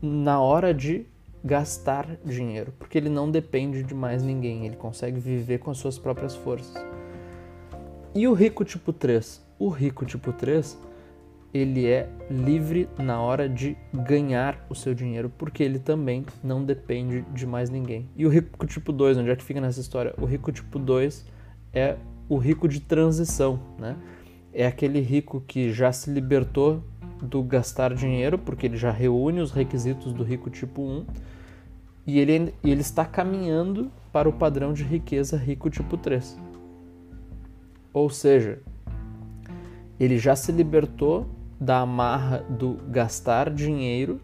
na 0.01 0.41
hora 0.41 0.73
de 0.73 1.07
gastar 1.45 2.19
dinheiro, 2.25 2.73
porque 2.79 2.99
ele 2.99 3.09
não 3.09 3.31
depende 3.31 3.83
de 3.83 3.95
mais 3.95 4.23
ninguém, 4.23 4.67
ele 4.67 4.77
consegue 4.77 5.19
viver 5.19 5.59
com 5.59 5.71
as 5.71 5.79
suas 5.79 5.99
próprias 5.99 6.35
forças. 6.35 6.75
E 8.15 8.27
o 8.27 8.33
rico 8.33 8.65
tipo 8.65 8.93
3? 8.93 9.45
O 9.59 9.69
rico 9.69 10.05
tipo 10.05 10.33
3, 10.33 10.79
ele 11.53 11.87
é 11.87 12.09
livre 12.31 12.89
na 12.99 13.21
hora 13.21 13.49
de 13.49 13.77
ganhar 13.93 14.67
o 14.69 14.75
seu 14.75 14.95
dinheiro, 14.95 15.31
porque 15.39 15.63
ele 15.63 15.79
também 15.79 16.25
não 16.43 16.65
depende 16.65 17.23
de 17.33 17.47
mais 17.47 17.71
ninguém. 17.71 18.09
E 18.17 18.27
o 18.27 18.29
rico 18.29 18.67
tipo 18.67 18.93
2, 18.93 19.19
onde 19.19 19.31
é 19.31 19.37
que 19.37 19.45
fica 19.45 19.61
nessa 19.61 19.81
história? 19.81 20.15
O 20.19 20.25
rico 20.25 20.53
tipo 20.53 20.79
2 20.79 21.25
é 21.73 21.97
o 22.29 22.37
rico 22.37 22.69
de 22.69 22.81
transição, 22.81 23.61
né? 23.79 23.97
É 24.53 24.67
aquele 24.67 25.01
rico 25.01 25.41
que 25.47 25.73
já 25.73 25.93
se 25.93 26.11
libertou 26.11 26.83
do 27.23 27.43
gastar 27.43 27.95
dinheiro, 27.95 28.39
porque 28.39 28.67
ele 28.67 28.77
já 28.77 28.91
reúne 28.91 29.41
os 29.41 29.51
requisitos 29.51 30.13
do 30.13 30.23
rico 30.23 30.51
tipo 30.51 30.83
1, 30.83 31.07
e 32.07 32.19
ele, 32.19 32.55
ele 32.65 32.81
está 32.81 33.05
caminhando 33.05 33.91
para 34.13 34.29
o 34.29 34.33
padrão 34.33 34.73
de 34.73 34.83
riqueza 34.83 35.37
rico 35.37 35.71
tipo 35.71 35.97
3. 35.97 36.39
Ou 37.93 38.09
seja, 38.09 38.61
ele 39.99 40.19
já 40.19 40.35
se 40.35 40.51
libertou 40.51 41.27
da 41.61 41.81
amarra 41.81 42.39
do 42.49 42.79
gastar 42.89 43.51
dinheiro, 43.51 44.21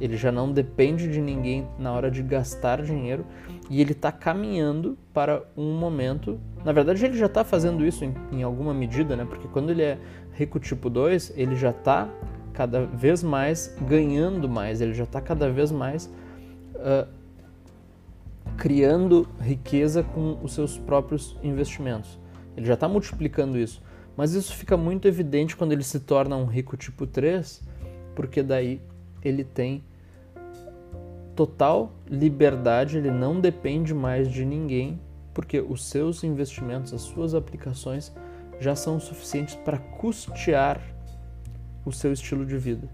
ele 0.00 0.16
já 0.16 0.32
não 0.32 0.50
depende 0.52 1.08
de 1.10 1.20
ninguém 1.20 1.68
na 1.78 1.92
hora 1.92 2.10
de 2.10 2.22
gastar 2.22 2.82
dinheiro 2.82 3.24
e 3.70 3.80
ele 3.80 3.92
está 3.92 4.10
caminhando 4.10 4.98
para 5.12 5.44
um 5.56 5.72
momento. 5.78 6.40
Na 6.64 6.72
verdade, 6.72 7.04
ele 7.04 7.16
já 7.16 7.26
está 7.26 7.44
fazendo 7.44 7.84
isso 7.86 8.04
em, 8.04 8.14
em, 8.32 8.42
alguma 8.42 8.74
medida, 8.74 9.16
né? 9.16 9.24
Porque 9.24 9.48
quando 9.48 9.70
ele 9.70 9.82
é 9.82 9.98
rico 10.32 10.58
tipo 10.58 10.90
2, 10.90 11.32
ele 11.36 11.54
já 11.56 11.70
está 11.70 12.08
cada 12.52 12.84
vez 12.84 13.22
mais 13.22 13.74
ganhando 13.88 14.48
mais, 14.48 14.80
ele 14.80 14.94
já 14.94 15.04
está 15.04 15.20
cada 15.20 15.50
vez 15.50 15.72
mais 15.72 16.06
uh, 16.76 17.08
criando 18.56 19.26
riqueza 19.40 20.02
com 20.02 20.38
os 20.42 20.52
seus 20.52 20.78
próprios 20.78 21.36
investimentos. 21.42 22.18
Ele 22.56 22.66
já 22.66 22.74
está 22.74 22.88
multiplicando 22.88 23.58
isso. 23.58 23.82
Mas 24.16 24.32
isso 24.34 24.54
fica 24.54 24.76
muito 24.76 25.08
evidente 25.08 25.56
quando 25.56 25.72
ele 25.72 25.82
se 25.82 25.98
torna 26.00 26.36
um 26.36 26.44
rico 26.44 26.76
tipo 26.76 27.06
3, 27.06 27.60
porque 28.14 28.42
daí 28.42 28.80
ele 29.24 29.44
tem 29.44 29.82
total 31.34 31.92
liberdade, 32.08 32.98
ele 32.98 33.10
não 33.10 33.40
depende 33.40 33.92
mais 33.92 34.30
de 34.30 34.44
ninguém, 34.44 35.00
porque 35.32 35.60
os 35.60 35.84
seus 35.84 36.22
investimentos, 36.22 36.92
as 36.92 37.02
suas 37.02 37.34
aplicações 37.34 38.12
já 38.60 38.76
são 38.76 39.00
suficientes 39.00 39.54
para 39.56 39.78
custear 39.78 40.80
o 41.84 41.92
seu 41.92 42.12
estilo 42.12 42.46
de 42.46 42.56
vida. 42.56 42.88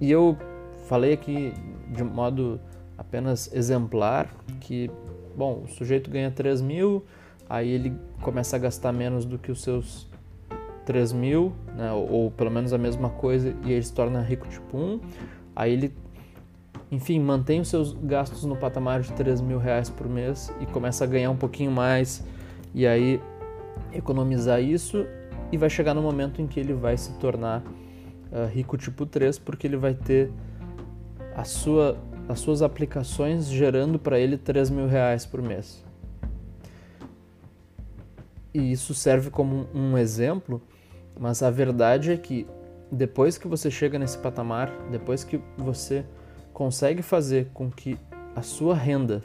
E 0.00 0.10
eu 0.10 0.36
falei 0.86 1.12
aqui 1.12 1.52
de 1.90 2.04
modo 2.04 2.60
apenas 2.96 3.52
exemplar 3.52 4.32
que, 4.60 4.90
bom, 5.36 5.62
o 5.64 5.68
sujeito 5.68 6.10
ganha 6.10 6.30
3 6.30 6.60
mil, 6.60 7.04
aí 7.48 7.68
ele 7.68 7.92
começa 8.22 8.56
a 8.56 8.58
gastar 8.58 8.92
menos 8.92 9.24
do 9.24 9.38
que 9.38 9.50
os 9.50 9.62
seus 9.62 10.06
3 10.88 11.12
mil, 11.12 11.52
né, 11.76 11.92
ou, 11.92 12.30
pelo 12.30 12.50
menos 12.50 12.72
a 12.72 12.78
mesma 12.78 13.10
coisa, 13.10 13.54
e 13.66 13.72
ele 13.72 13.82
se 13.82 13.92
torna 13.92 14.22
rico 14.22 14.48
tipo 14.48 14.74
1, 14.74 15.00
aí 15.54 15.70
ele, 15.70 15.94
enfim, 16.90 17.20
mantém 17.20 17.60
os 17.60 17.68
seus 17.68 17.92
gastos 17.92 18.44
no 18.44 18.56
patamar 18.56 19.02
de 19.02 19.12
3 19.12 19.42
mil 19.42 19.58
reais 19.58 19.90
por 19.90 20.08
mês 20.08 20.50
e 20.62 20.64
começa 20.64 21.04
a 21.04 21.06
ganhar 21.06 21.30
um 21.30 21.36
pouquinho 21.36 21.70
mais, 21.70 22.24
e 22.74 22.86
aí 22.86 23.20
economizar 23.92 24.62
isso, 24.62 25.04
e 25.52 25.58
vai 25.58 25.68
chegar 25.68 25.92
no 25.92 26.00
momento 26.00 26.40
em 26.40 26.46
que 26.46 26.58
ele 26.58 26.72
vai 26.72 26.96
se 26.96 27.12
tornar 27.18 27.62
uh, 28.32 28.46
rico 28.50 28.78
tipo 28.78 29.04
3, 29.04 29.38
porque 29.38 29.66
ele 29.66 29.76
vai 29.76 29.92
ter 29.92 30.32
a 31.36 31.44
sua, 31.44 31.98
as 32.26 32.40
suas 32.40 32.62
aplicações 32.62 33.46
gerando 33.46 33.98
para 33.98 34.18
ele 34.18 34.38
3 34.38 34.70
mil 34.70 34.86
reais 34.86 35.26
por 35.26 35.42
mês. 35.42 35.84
E 38.54 38.72
isso 38.72 38.94
serve 38.94 39.28
como 39.28 39.66
um 39.74 39.98
exemplo, 39.98 40.62
mas 41.18 41.42
a 41.42 41.50
verdade 41.50 42.12
é 42.12 42.16
que 42.16 42.46
depois 42.90 43.36
que 43.36 43.48
você 43.48 43.70
chega 43.70 43.98
nesse 43.98 44.16
patamar, 44.18 44.70
depois 44.90 45.24
que 45.24 45.40
você 45.56 46.04
consegue 46.52 47.02
fazer 47.02 47.50
com 47.52 47.70
que 47.70 47.98
a 48.34 48.42
sua 48.42 48.74
renda 48.74 49.22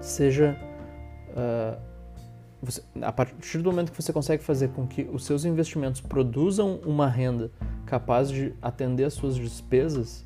seja. 0.00 0.56
Uh, 1.30 1.94
você, 2.62 2.82
a 3.02 3.12
partir 3.12 3.58
do 3.58 3.70
momento 3.70 3.92
que 3.92 4.02
você 4.02 4.12
consegue 4.12 4.42
fazer 4.42 4.68
com 4.68 4.86
que 4.86 5.02
os 5.12 5.26
seus 5.26 5.44
investimentos 5.44 6.00
produzam 6.00 6.80
uma 6.84 7.06
renda 7.06 7.50
capaz 7.84 8.30
de 8.30 8.54
atender 8.62 9.04
às 9.04 9.12
suas 9.12 9.36
despesas, 9.36 10.24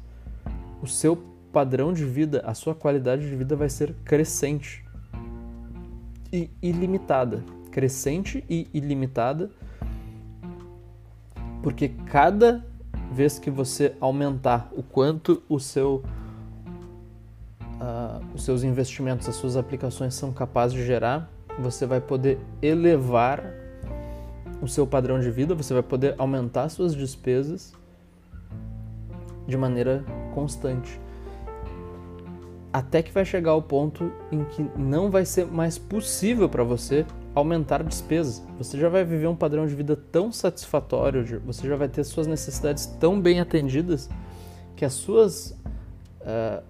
o 0.80 0.86
seu 0.86 1.16
padrão 1.52 1.92
de 1.92 2.04
vida, 2.04 2.40
a 2.46 2.54
sua 2.54 2.76
qualidade 2.76 3.28
de 3.28 3.34
vida 3.34 3.56
vai 3.56 3.68
ser 3.68 3.92
crescente 4.04 4.84
e 6.32 6.48
ilimitada 6.62 7.42
crescente 7.78 8.44
e 8.50 8.66
ilimitada, 8.74 9.50
porque 11.68 11.90
cada 12.06 12.64
vez 13.12 13.38
que 13.38 13.50
você 13.50 13.94
aumentar 14.00 14.70
o 14.74 14.82
quanto 14.82 15.42
o 15.50 15.60
seu, 15.60 16.02
uh, 17.74 18.24
os 18.34 18.42
seus 18.42 18.62
investimentos, 18.62 19.28
as 19.28 19.36
suas 19.36 19.54
aplicações 19.54 20.14
são 20.14 20.32
capazes 20.32 20.74
de 20.74 20.82
gerar, 20.82 21.30
você 21.58 21.84
vai 21.84 22.00
poder 22.00 22.38
elevar 22.62 23.44
o 24.62 24.66
seu 24.66 24.86
padrão 24.86 25.20
de 25.20 25.30
vida, 25.30 25.54
você 25.54 25.74
vai 25.74 25.82
poder 25.82 26.14
aumentar 26.16 26.70
suas 26.70 26.94
despesas 26.94 27.74
de 29.46 29.58
maneira 29.58 30.02
constante. 30.34 30.98
Até 32.72 33.02
que 33.02 33.12
vai 33.12 33.26
chegar 33.26 33.54
o 33.54 33.60
ponto 33.60 34.10
em 34.32 34.42
que 34.42 34.62
não 34.74 35.10
vai 35.10 35.26
ser 35.26 35.44
mais 35.44 35.76
possível 35.76 36.48
para 36.48 36.64
você 36.64 37.04
aumentar 37.34 37.82
despesas. 37.82 38.42
Você 38.58 38.78
já 38.78 38.88
vai 38.88 39.04
viver 39.04 39.26
um 39.26 39.36
padrão 39.36 39.66
de 39.66 39.74
vida 39.74 39.96
tão 39.96 40.32
satisfatório, 40.32 41.42
você 41.44 41.66
já 41.66 41.76
vai 41.76 41.88
ter 41.88 42.04
suas 42.04 42.26
necessidades 42.26 42.86
tão 42.86 43.20
bem 43.20 43.40
atendidas 43.40 44.08
que 44.74 44.84
as 44.84 44.92
suas 44.92 45.50
uh, 46.20 46.62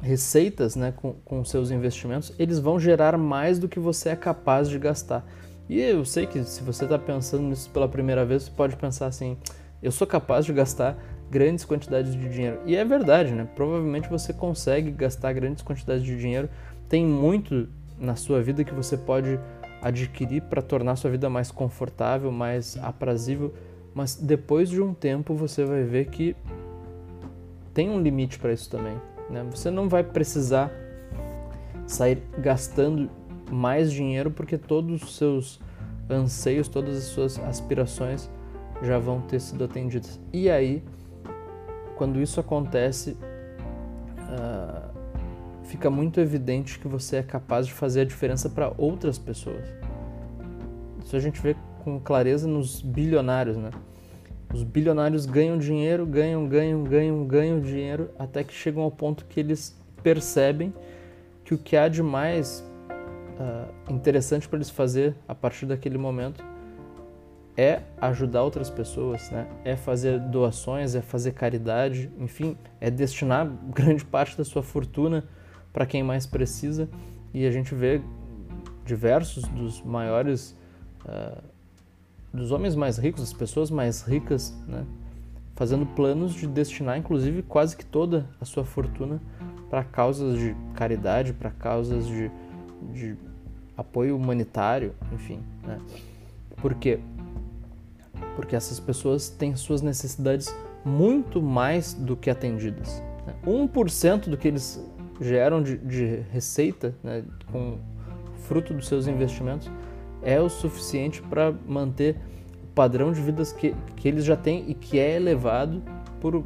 receitas 0.00 0.76
né, 0.76 0.92
com, 0.94 1.14
com 1.24 1.44
seus 1.44 1.70
investimentos, 1.70 2.32
eles 2.38 2.58
vão 2.58 2.78
gerar 2.78 3.16
mais 3.16 3.58
do 3.58 3.68
que 3.68 3.80
você 3.80 4.10
é 4.10 4.16
capaz 4.16 4.68
de 4.68 4.78
gastar. 4.78 5.26
E 5.68 5.80
eu 5.80 6.04
sei 6.04 6.26
que 6.26 6.44
se 6.44 6.62
você 6.62 6.84
está 6.84 6.98
pensando 6.98 7.42
nisso 7.42 7.70
pela 7.70 7.88
primeira 7.88 8.24
vez, 8.24 8.44
você 8.44 8.50
pode 8.50 8.76
pensar 8.76 9.06
assim: 9.06 9.36
eu 9.82 9.90
sou 9.90 10.06
capaz 10.06 10.44
de 10.44 10.52
gastar 10.52 10.96
grandes 11.30 11.64
quantidades 11.64 12.14
de 12.14 12.28
dinheiro. 12.28 12.60
E 12.66 12.76
é 12.76 12.84
verdade, 12.84 13.32
né? 13.32 13.48
Provavelmente 13.56 14.08
você 14.08 14.32
consegue 14.32 14.90
gastar 14.92 15.32
grandes 15.32 15.62
quantidades 15.62 16.04
de 16.04 16.16
dinheiro. 16.16 16.48
Tem 16.88 17.04
muito 17.04 17.68
na 17.98 18.16
sua 18.16 18.42
vida 18.42 18.64
que 18.64 18.74
você 18.74 18.96
pode 18.96 19.38
adquirir 19.80 20.42
para 20.42 20.62
tornar 20.62 20.96
sua 20.96 21.10
vida 21.10 21.28
mais 21.30 21.50
confortável, 21.50 22.30
mais 22.32 22.76
aprazível, 22.82 23.54
mas 23.94 24.14
depois 24.14 24.68
de 24.68 24.80
um 24.80 24.92
tempo 24.92 25.34
você 25.34 25.64
vai 25.64 25.82
ver 25.82 26.06
que 26.06 26.36
tem 27.72 27.90
um 27.90 28.00
limite 28.00 28.38
para 28.38 28.52
isso 28.52 28.70
também. 28.70 28.96
Né? 29.30 29.46
Você 29.50 29.70
não 29.70 29.88
vai 29.88 30.02
precisar 30.02 30.70
sair 31.86 32.22
gastando 32.38 33.10
mais 33.50 33.92
dinheiro 33.92 34.30
porque 34.30 34.58
todos 34.58 35.02
os 35.02 35.16
seus 35.16 35.60
anseios, 36.08 36.68
todas 36.68 36.96
as 36.96 37.04
suas 37.04 37.38
aspirações 37.38 38.30
já 38.82 38.98
vão 38.98 39.20
ter 39.20 39.40
sido 39.40 39.64
atendidas. 39.64 40.20
E 40.32 40.50
aí, 40.50 40.82
quando 41.96 42.20
isso 42.20 42.38
acontece, 42.40 43.16
uh, 44.20 44.85
fica 45.66 45.90
muito 45.90 46.20
evidente 46.20 46.78
que 46.78 46.88
você 46.88 47.16
é 47.16 47.22
capaz 47.22 47.66
de 47.66 47.72
fazer 47.72 48.02
a 48.02 48.04
diferença 48.04 48.48
para 48.48 48.72
outras 48.78 49.18
pessoas. 49.18 49.64
Isso 51.04 51.14
a 51.14 51.20
gente 51.20 51.40
vê 51.40 51.56
com 51.84 52.00
clareza 52.00 52.48
nos 52.48 52.80
bilionários, 52.80 53.56
né? 53.56 53.70
Os 54.52 54.62
bilionários 54.62 55.26
ganham 55.26 55.58
dinheiro, 55.58 56.06
ganham, 56.06 56.48
ganham, 56.48 56.84
ganham, 56.84 57.26
ganham 57.26 57.60
dinheiro, 57.60 58.10
até 58.18 58.42
que 58.44 58.54
chegam 58.54 58.82
ao 58.82 58.90
ponto 58.90 59.24
que 59.26 59.40
eles 59.40 59.76
percebem 60.02 60.72
que 61.44 61.52
o 61.52 61.58
que 61.58 61.76
há 61.76 61.88
de 61.88 62.02
mais 62.02 62.64
uh, 63.38 63.92
interessante 63.92 64.48
para 64.48 64.58
eles 64.58 64.70
fazer 64.70 65.14
a 65.26 65.34
partir 65.34 65.66
daquele 65.66 65.98
momento 65.98 66.44
é 67.56 67.82
ajudar 68.00 68.42
outras 68.42 68.68
pessoas, 68.68 69.30
né? 69.30 69.46
é 69.64 69.76
fazer 69.76 70.20
doações, 70.20 70.94
é 70.94 71.00
fazer 71.00 71.32
caridade, 71.32 72.10
enfim, 72.18 72.56
é 72.80 72.90
destinar 72.90 73.46
grande 73.72 74.04
parte 74.04 74.36
da 74.36 74.44
sua 74.44 74.62
fortuna 74.62 75.24
para 75.76 75.84
quem 75.84 76.02
mais 76.02 76.24
precisa. 76.24 76.88
E 77.34 77.46
a 77.46 77.50
gente 77.50 77.74
vê 77.74 78.00
diversos 78.86 79.44
dos 79.44 79.82
maiores, 79.82 80.56
uh, 81.04 81.42
dos 82.32 82.50
homens 82.50 82.74
mais 82.74 82.96
ricos, 82.96 83.20
das 83.20 83.34
pessoas 83.34 83.70
mais 83.70 84.00
ricas, 84.00 84.56
né? 84.66 84.86
fazendo 85.54 85.84
planos 85.84 86.32
de 86.32 86.46
destinar, 86.46 86.96
inclusive, 86.96 87.42
quase 87.42 87.76
que 87.76 87.84
toda 87.84 88.26
a 88.40 88.46
sua 88.46 88.64
fortuna 88.64 89.20
para 89.68 89.84
causas 89.84 90.38
de 90.38 90.56
caridade, 90.74 91.34
para 91.34 91.50
causas 91.50 92.06
de, 92.06 92.30
de 92.94 93.14
apoio 93.76 94.16
humanitário, 94.16 94.94
enfim. 95.12 95.40
Né? 95.62 95.78
Por 96.56 96.74
quê? 96.74 97.00
porque 98.34 98.56
essas 98.56 98.80
pessoas 98.80 99.28
têm 99.28 99.54
suas 99.56 99.82
necessidades 99.82 100.54
muito 100.84 101.42
mais 101.42 101.94
do 101.94 102.16
que 102.16 102.30
atendidas. 102.30 103.02
1% 103.44 104.28
do 104.28 104.36
que 104.36 104.48
eles 104.48 104.80
geram 105.20 105.62
de, 105.62 105.76
de 105.78 106.22
receita 106.32 106.94
né, 107.02 107.24
com 107.50 107.78
fruto 108.46 108.74
dos 108.74 108.86
seus 108.86 109.06
investimentos 109.06 109.70
é 110.22 110.40
o 110.40 110.48
suficiente 110.48 111.22
para 111.22 111.52
manter 111.66 112.16
o 112.62 112.66
padrão 112.74 113.12
de 113.12 113.20
vidas 113.20 113.52
que, 113.52 113.74
que 113.96 114.08
eles 114.08 114.24
já 114.24 114.36
têm 114.36 114.64
e 114.68 114.74
que 114.74 114.98
é 114.98 115.16
elevado 115.16 115.82
por 116.20 116.44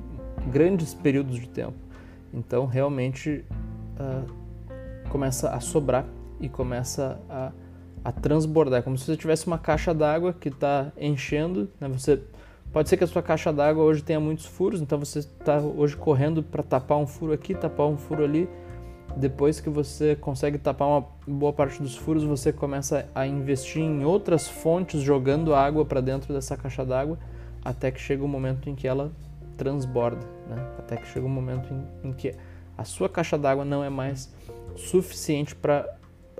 grandes 0.50 0.94
períodos 0.94 1.38
de 1.38 1.48
tempo. 1.48 1.76
Então, 2.32 2.66
realmente, 2.66 3.44
uh, 3.98 5.08
começa 5.08 5.50
a 5.50 5.60
sobrar 5.60 6.06
e 6.40 6.48
começa 6.48 7.20
a 7.28 7.52
a 8.04 8.10
transbordar, 8.10 8.82
como 8.82 8.96
se 8.96 9.04
você 9.04 9.16
tivesse 9.16 9.46
uma 9.46 9.58
caixa 9.58 9.92
d'água 9.92 10.32
que 10.32 10.48
está 10.48 10.92
enchendo, 10.98 11.70
né? 11.80 11.88
Você 11.88 12.22
pode 12.72 12.88
ser 12.88 12.96
que 12.96 13.04
a 13.04 13.06
sua 13.06 13.22
caixa 13.22 13.52
d'água 13.52 13.82
hoje 13.82 14.02
tenha 14.02 14.20
muitos 14.20 14.46
furos, 14.46 14.80
então 14.80 14.98
você 14.98 15.20
está 15.20 15.58
hoje 15.58 15.96
correndo 15.96 16.42
para 16.42 16.62
tapar 16.62 16.98
um 16.98 17.06
furo 17.06 17.32
aqui, 17.32 17.54
tapar 17.54 17.86
um 17.86 17.96
furo 17.96 18.24
ali. 18.24 18.48
Depois 19.16 19.58
que 19.60 19.68
você 19.68 20.14
consegue 20.14 20.56
tapar 20.56 20.86
uma 20.86 21.06
boa 21.26 21.52
parte 21.52 21.82
dos 21.82 21.96
furos, 21.96 22.22
você 22.22 22.52
começa 22.52 23.08
a 23.14 23.26
investir 23.26 23.82
em 23.82 24.04
outras 24.04 24.48
fontes, 24.48 25.00
jogando 25.00 25.52
água 25.52 25.84
para 25.84 26.00
dentro 26.00 26.32
dessa 26.32 26.56
caixa 26.56 26.84
d'água, 26.84 27.18
até 27.64 27.90
que 27.90 28.00
chega 28.00 28.22
o 28.22 28.26
um 28.26 28.28
momento 28.28 28.70
em 28.70 28.74
que 28.74 28.86
ela 28.86 29.10
transborda, 29.56 30.24
né? 30.48 30.64
Até 30.78 30.96
que 30.96 31.06
chega 31.08 31.26
o 31.26 31.28
um 31.28 31.32
momento 31.32 31.74
em, 31.74 32.08
em 32.08 32.12
que 32.12 32.34
a 32.78 32.84
sua 32.84 33.08
caixa 33.08 33.36
d'água 33.36 33.64
não 33.64 33.82
é 33.82 33.90
mais 33.90 34.32
suficiente 34.76 35.54
para 35.54 35.86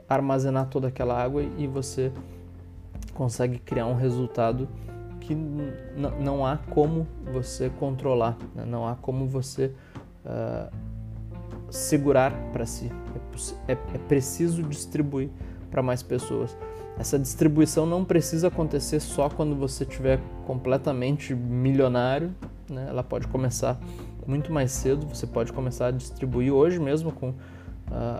armazenar 0.09 0.69
toda 0.69 0.89
aquela 0.89 1.21
água 1.21 1.43
e 1.43 1.67
você 1.67 2.11
consegue 3.15 3.59
criar 3.59 3.87
um 3.87 3.95
resultado 3.95 4.69
que 5.21 5.35
não 5.35 6.45
há 6.45 6.57
como 6.57 7.07
você 7.33 7.71
controlar, 7.71 8.37
né? 8.55 8.65
não 8.65 8.87
há 8.87 8.97
como 8.97 9.27
você 9.27 9.73
uh, 10.25 10.71
segurar 11.71 12.33
para 12.53 12.67
si. 12.67 12.91
É, 13.69 13.73
é, 13.73 13.79
é 13.95 13.99
preciso 14.09 14.63
distribuir 14.63 15.31
para 15.71 15.83
mais 15.83 16.03
pessoas. 16.03 16.57
Essa 16.99 17.19
distribuição 17.19 17.87
não 17.87 18.05
precisa 18.05 18.49
acontecer 18.49 19.01
só 19.01 19.29
quando 19.29 19.55
você 19.55 19.85
estiver 19.85 20.21
completamente 20.47 21.35
milionário, 21.35 22.35
né? 22.69 22.87
ela 22.89 23.03
pode 23.03 23.27
começar 23.29 23.81
muito 24.27 24.53
mais 24.53 24.71
cedo, 24.73 25.07
você 25.07 25.27
pode 25.27 25.53
começar 25.53 25.87
a 25.87 25.91
distribuir 25.91 26.53
hoje 26.53 26.79
mesmo 26.79 27.11
com 27.11 27.35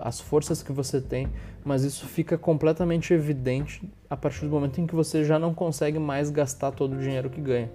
as 0.01 0.19
forças 0.19 0.61
que 0.61 0.71
você 0.71 0.99
tem, 0.99 1.27
mas 1.63 1.83
isso 1.83 2.05
fica 2.05 2.37
completamente 2.37 3.13
evidente 3.13 3.81
a 4.09 4.17
partir 4.17 4.45
do 4.45 4.51
momento 4.51 4.81
em 4.81 4.87
que 4.87 4.95
você 4.95 5.23
já 5.23 5.39
não 5.39 5.53
consegue 5.53 5.99
mais 5.99 6.29
gastar 6.29 6.71
todo 6.71 6.93
o 6.93 6.99
dinheiro 6.99 7.29
que 7.29 7.39
ganha. 7.39 7.71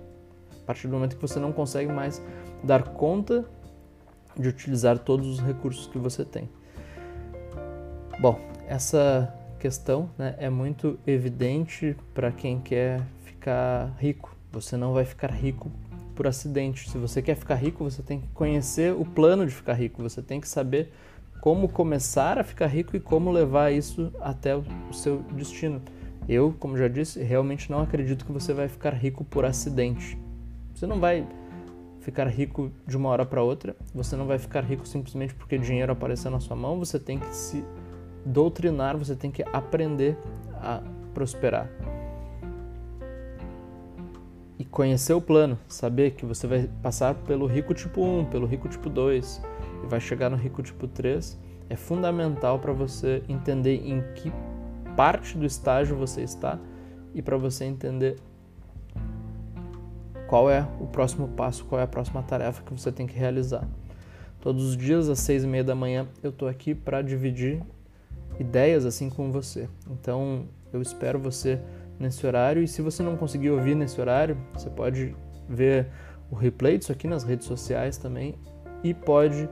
A 0.63 0.67
partir 0.67 0.89
do 0.89 0.95
momento 0.95 1.17
que 1.17 1.23
você 1.23 1.39
não 1.39 1.53
consegue 1.53 1.93
mais 1.93 2.23
dar 2.63 2.83
conta 2.83 3.45
de 4.39 4.49
utilizar 4.49 4.99
todos 4.99 5.27
os 5.27 5.41
recursos 5.41 5.87
que 5.87 5.99
você 5.99 6.25
tem. 6.25 6.49
Bom, 8.19 8.39
essa 8.67 9.33
questão 9.59 10.11
né, 10.19 10.35
é 10.39 10.51
muito 10.51 10.99
evidente 11.07 11.97
para 12.13 12.31
quem 12.31 12.61
quer 12.61 13.03
ficar 13.25 13.95
rico. 13.99 14.35
Você 14.53 14.77
não 14.77 14.93
vai 14.93 15.05
ficar 15.05 15.31
rico 15.31 15.71
por 16.15 16.27
acidente. 16.27 16.91
Se 16.91 16.99
você 16.99 17.21
quer 17.23 17.37
ficar 17.37 17.57
rico, 17.57 17.85
você 17.85 18.03
tem 18.03 18.21
que 18.21 18.29
conhecer 18.29 18.93
o 18.93 19.05
plano 19.05 19.47
de 19.47 19.53
ficar 19.53 19.75
rico. 19.75 20.03
Você 20.03 20.23
tem 20.23 20.41
que 20.41 20.49
saber 20.49 20.93
como 21.41 21.69
começar 21.69 22.39
a 22.39 22.45
ficar 22.45 22.67
rico 22.67 22.97
e 22.97 23.01
como 23.01 23.31
levar 23.31 23.73
isso 23.73 24.13
até 24.21 24.57
o 24.57 24.65
seu 24.93 25.19
destino. 25.33 25.81
Eu, 26.29 26.55
como 26.59 26.77
já 26.77 26.89
disse, 26.89 27.23
realmente 27.23 27.71
não 27.71 27.81
acredito 27.81 28.25
que 28.25 28.33
você 28.33 28.53
vai 28.53 28.69
ficar 28.69 28.93
rico 28.93 29.25
por 29.25 29.45
acidente. 29.45 30.19
Você 30.75 30.87
não 30.87 30.99
vai 30.99 31.27
ficar 32.01 32.29
rico 32.29 32.71
de 32.87 32.97
uma 32.97 33.09
hora 33.09 33.27
para 33.27 33.43
outra, 33.43 33.75
você 33.95 34.15
não 34.15 34.27
vai 34.27 34.39
ficar 34.39 34.63
rico 34.63 34.87
simplesmente 34.87 35.35
porque 35.35 35.59
dinheiro 35.59 35.93
apareceu 35.93 36.31
na 36.31 36.39
sua 36.39 36.55
mão, 36.55 36.79
você 36.79 37.01
tem 37.01 37.19
que 37.19 37.35
se 37.35 37.65
doutrinar, 38.25 38.97
você 38.97 39.17
tem 39.17 39.31
que 39.31 39.43
aprender 39.53 40.17
a 40.55 40.83
prosperar. 41.15 41.69
E 44.59 44.65
conhecer 44.65 45.15
o 45.15 45.21
plano, 45.21 45.59
saber 45.69 46.13
que 46.13 46.25
você 46.25 46.47
vai 46.47 46.71
passar 46.83 47.15
pelo 47.15 47.47
rico 47.47 47.75
tipo 47.75 48.03
1, 48.03 48.27
pelo 48.27 48.47
rico 48.47 48.69
tipo 48.69 48.89
2, 48.89 49.43
e 49.87 49.89
vai 49.89 50.01
chegar 50.01 50.29
no 50.29 50.37
rico 50.37 50.63
tipo 50.63 50.87
3, 50.87 51.39
é 51.71 51.77
fundamental 51.77 52.59
para 52.59 52.73
você 52.73 53.23
entender 53.29 53.77
em 53.87 54.03
que 54.15 54.33
parte 54.97 55.37
do 55.37 55.47
estágio 55.47 55.97
você 55.97 56.23
está 56.23 56.59
e 57.15 57.23
para 57.23 57.37
você 57.37 57.65
entender 57.65 58.17
qual 60.27 60.51
é 60.51 60.67
o 60.81 60.87
próximo 60.87 61.29
passo, 61.29 61.65
qual 61.65 61.81
é 61.81 61.85
a 61.85 61.87
próxima 61.87 62.23
tarefa 62.23 62.63
que 62.63 62.73
você 62.73 62.91
tem 62.91 63.07
que 63.07 63.17
realizar. 63.17 63.67
Todos 64.41 64.65
os 64.65 64.77
dias 64.77 65.09
às 65.09 65.21
seis 65.21 65.45
e 65.45 65.47
meia 65.47 65.65
da 65.65 65.75
manhã 65.75 66.07
eu 66.23 66.31
estou 66.31 66.49
aqui 66.49 66.75
para 66.75 67.01
dividir 67.01 67.63
ideias 68.39 68.85
assim 68.85 69.09
com 69.09 69.31
você. 69.31 69.69
Então 69.91 70.47
eu 70.73 70.83
espero 70.83 71.19
você 71.19 71.61
nesse 71.99 72.27
horário 72.27 72.63
e 72.63 72.69
se 72.69 72.83
você 72.83 73.03
não 73.03 73.17
conseguir 73.17 73.51
ouvir 73.51 73.75
nesse 73.75 74.01
horário, 74.01 74.37
você 74.53 74.69
pode 74.69 75.17
ver 75.49 75.89
o 76.31 76.35
replay 76.35 76.77
disso 76.77 76.93
aqui 76.93 77.07
nas 77.07 77.23
redes 77.23 77.47
sociais 77.47 77.97
também 77.97 78.35
e 78.83 78.93
pode 78.93 79.49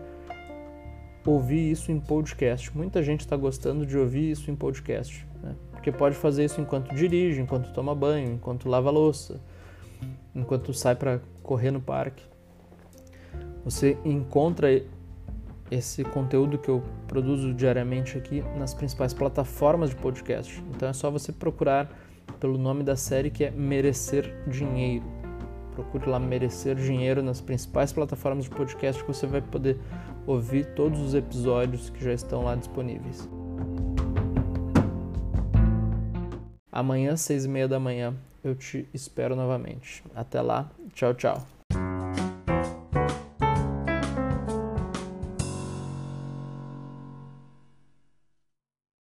ouvir 1.25 1.71
isso 1.71 1.91
em 1.91 1.99
podcast. 1.99 2.77
Muita 2.77 3.03
gente 3.03 3.21
está 3.21 3.37
gostando 3.37 3.87
de 3.87 3.97
ouvir 3.97 4.31
isso 4.31 4.51
em 4.51 4.55
podcast, 4.55 5.27
né? 5.43 5.55
porque 5.73 5.91
pode 5.91 6.17
fazer 6.17 6.45
isso 6.45 6.61
enquanto 6.61 6.95
dirige, 6.95 7.41
enquanto 7.41 7.73
toma 7.73 7.95
banho, 7.95 8.33
enquanto 8.33 8.69
lava 8.69 8.91
louça, 8.91 9.41
enquanto 10.35 10.73
sai 10.73 10.95
para 10.95 11.21
correr 11.43 11.71
no 11.71 11.81
parque. 11.81 12.23
Você 13.65 13.97
encontra 14.05 14.69
esse 15.71 16.05
conteúdo 16.05 16.59
que 16.59 16.69
eu 16.69 16.83
produzo 17.09 17.55
diariamente 17.55 18.17
aqui 18.19 18.45
nas 18.59 18.75
principais 18.75 19.15
plataformas 19.15 19.91
de 19.91 19.97
podcast. 19.97 20.63
Então 20.71 20.89
é 20.89 20.93
só 20.93 21.11
você 21.11 21.33
procurar 21.33 21.91
pelo 22.39 22.59
nome 22.59 22.83
da 22.83 22.97
série 22.97 23.31
que 23.31 23.45
é 23.45 23.51
Merecer 23.51 24.35
Dinheiro. 24.47 25.05
Procure 25.73 26.09
lá 26.09 26.21
Merecer 26.21 26.77
Dinheiro 26.77 27.23
nas 27.23 27.41
principais 27.41 27.93
plataformas 27.93 28.45
de 28.45 28.51
podcast 28.51 29.03
que 29.03 29.09
você 29.09 29.27
vai 29.27 29.41
poder 29.41 29.79
ouvir 30.27 30.75
todos 30.75 31.01
os 31.01 31.15
episódios 31.15 31.91
que 31.91 32.03
já 32.03 32.13
estão 32.13 32.45
lá 32.45 32.55
disponíveis. 32.55 33.29
Amanhã, 36.71 37.17
seis 37.17 37.45
e 37.45 37.49
meia 37.49 37.69
da 37.69 37.79
manhã, 37.79 38.15
eu 38.43 38.55
te 38.55 38.89
espero 38.93 39.37
novamente. 39.37 40.03
Até 40.15 40.41
lá, 40.41 40.71
tchau, 40.93 41.15
tchau. 41.15 41.47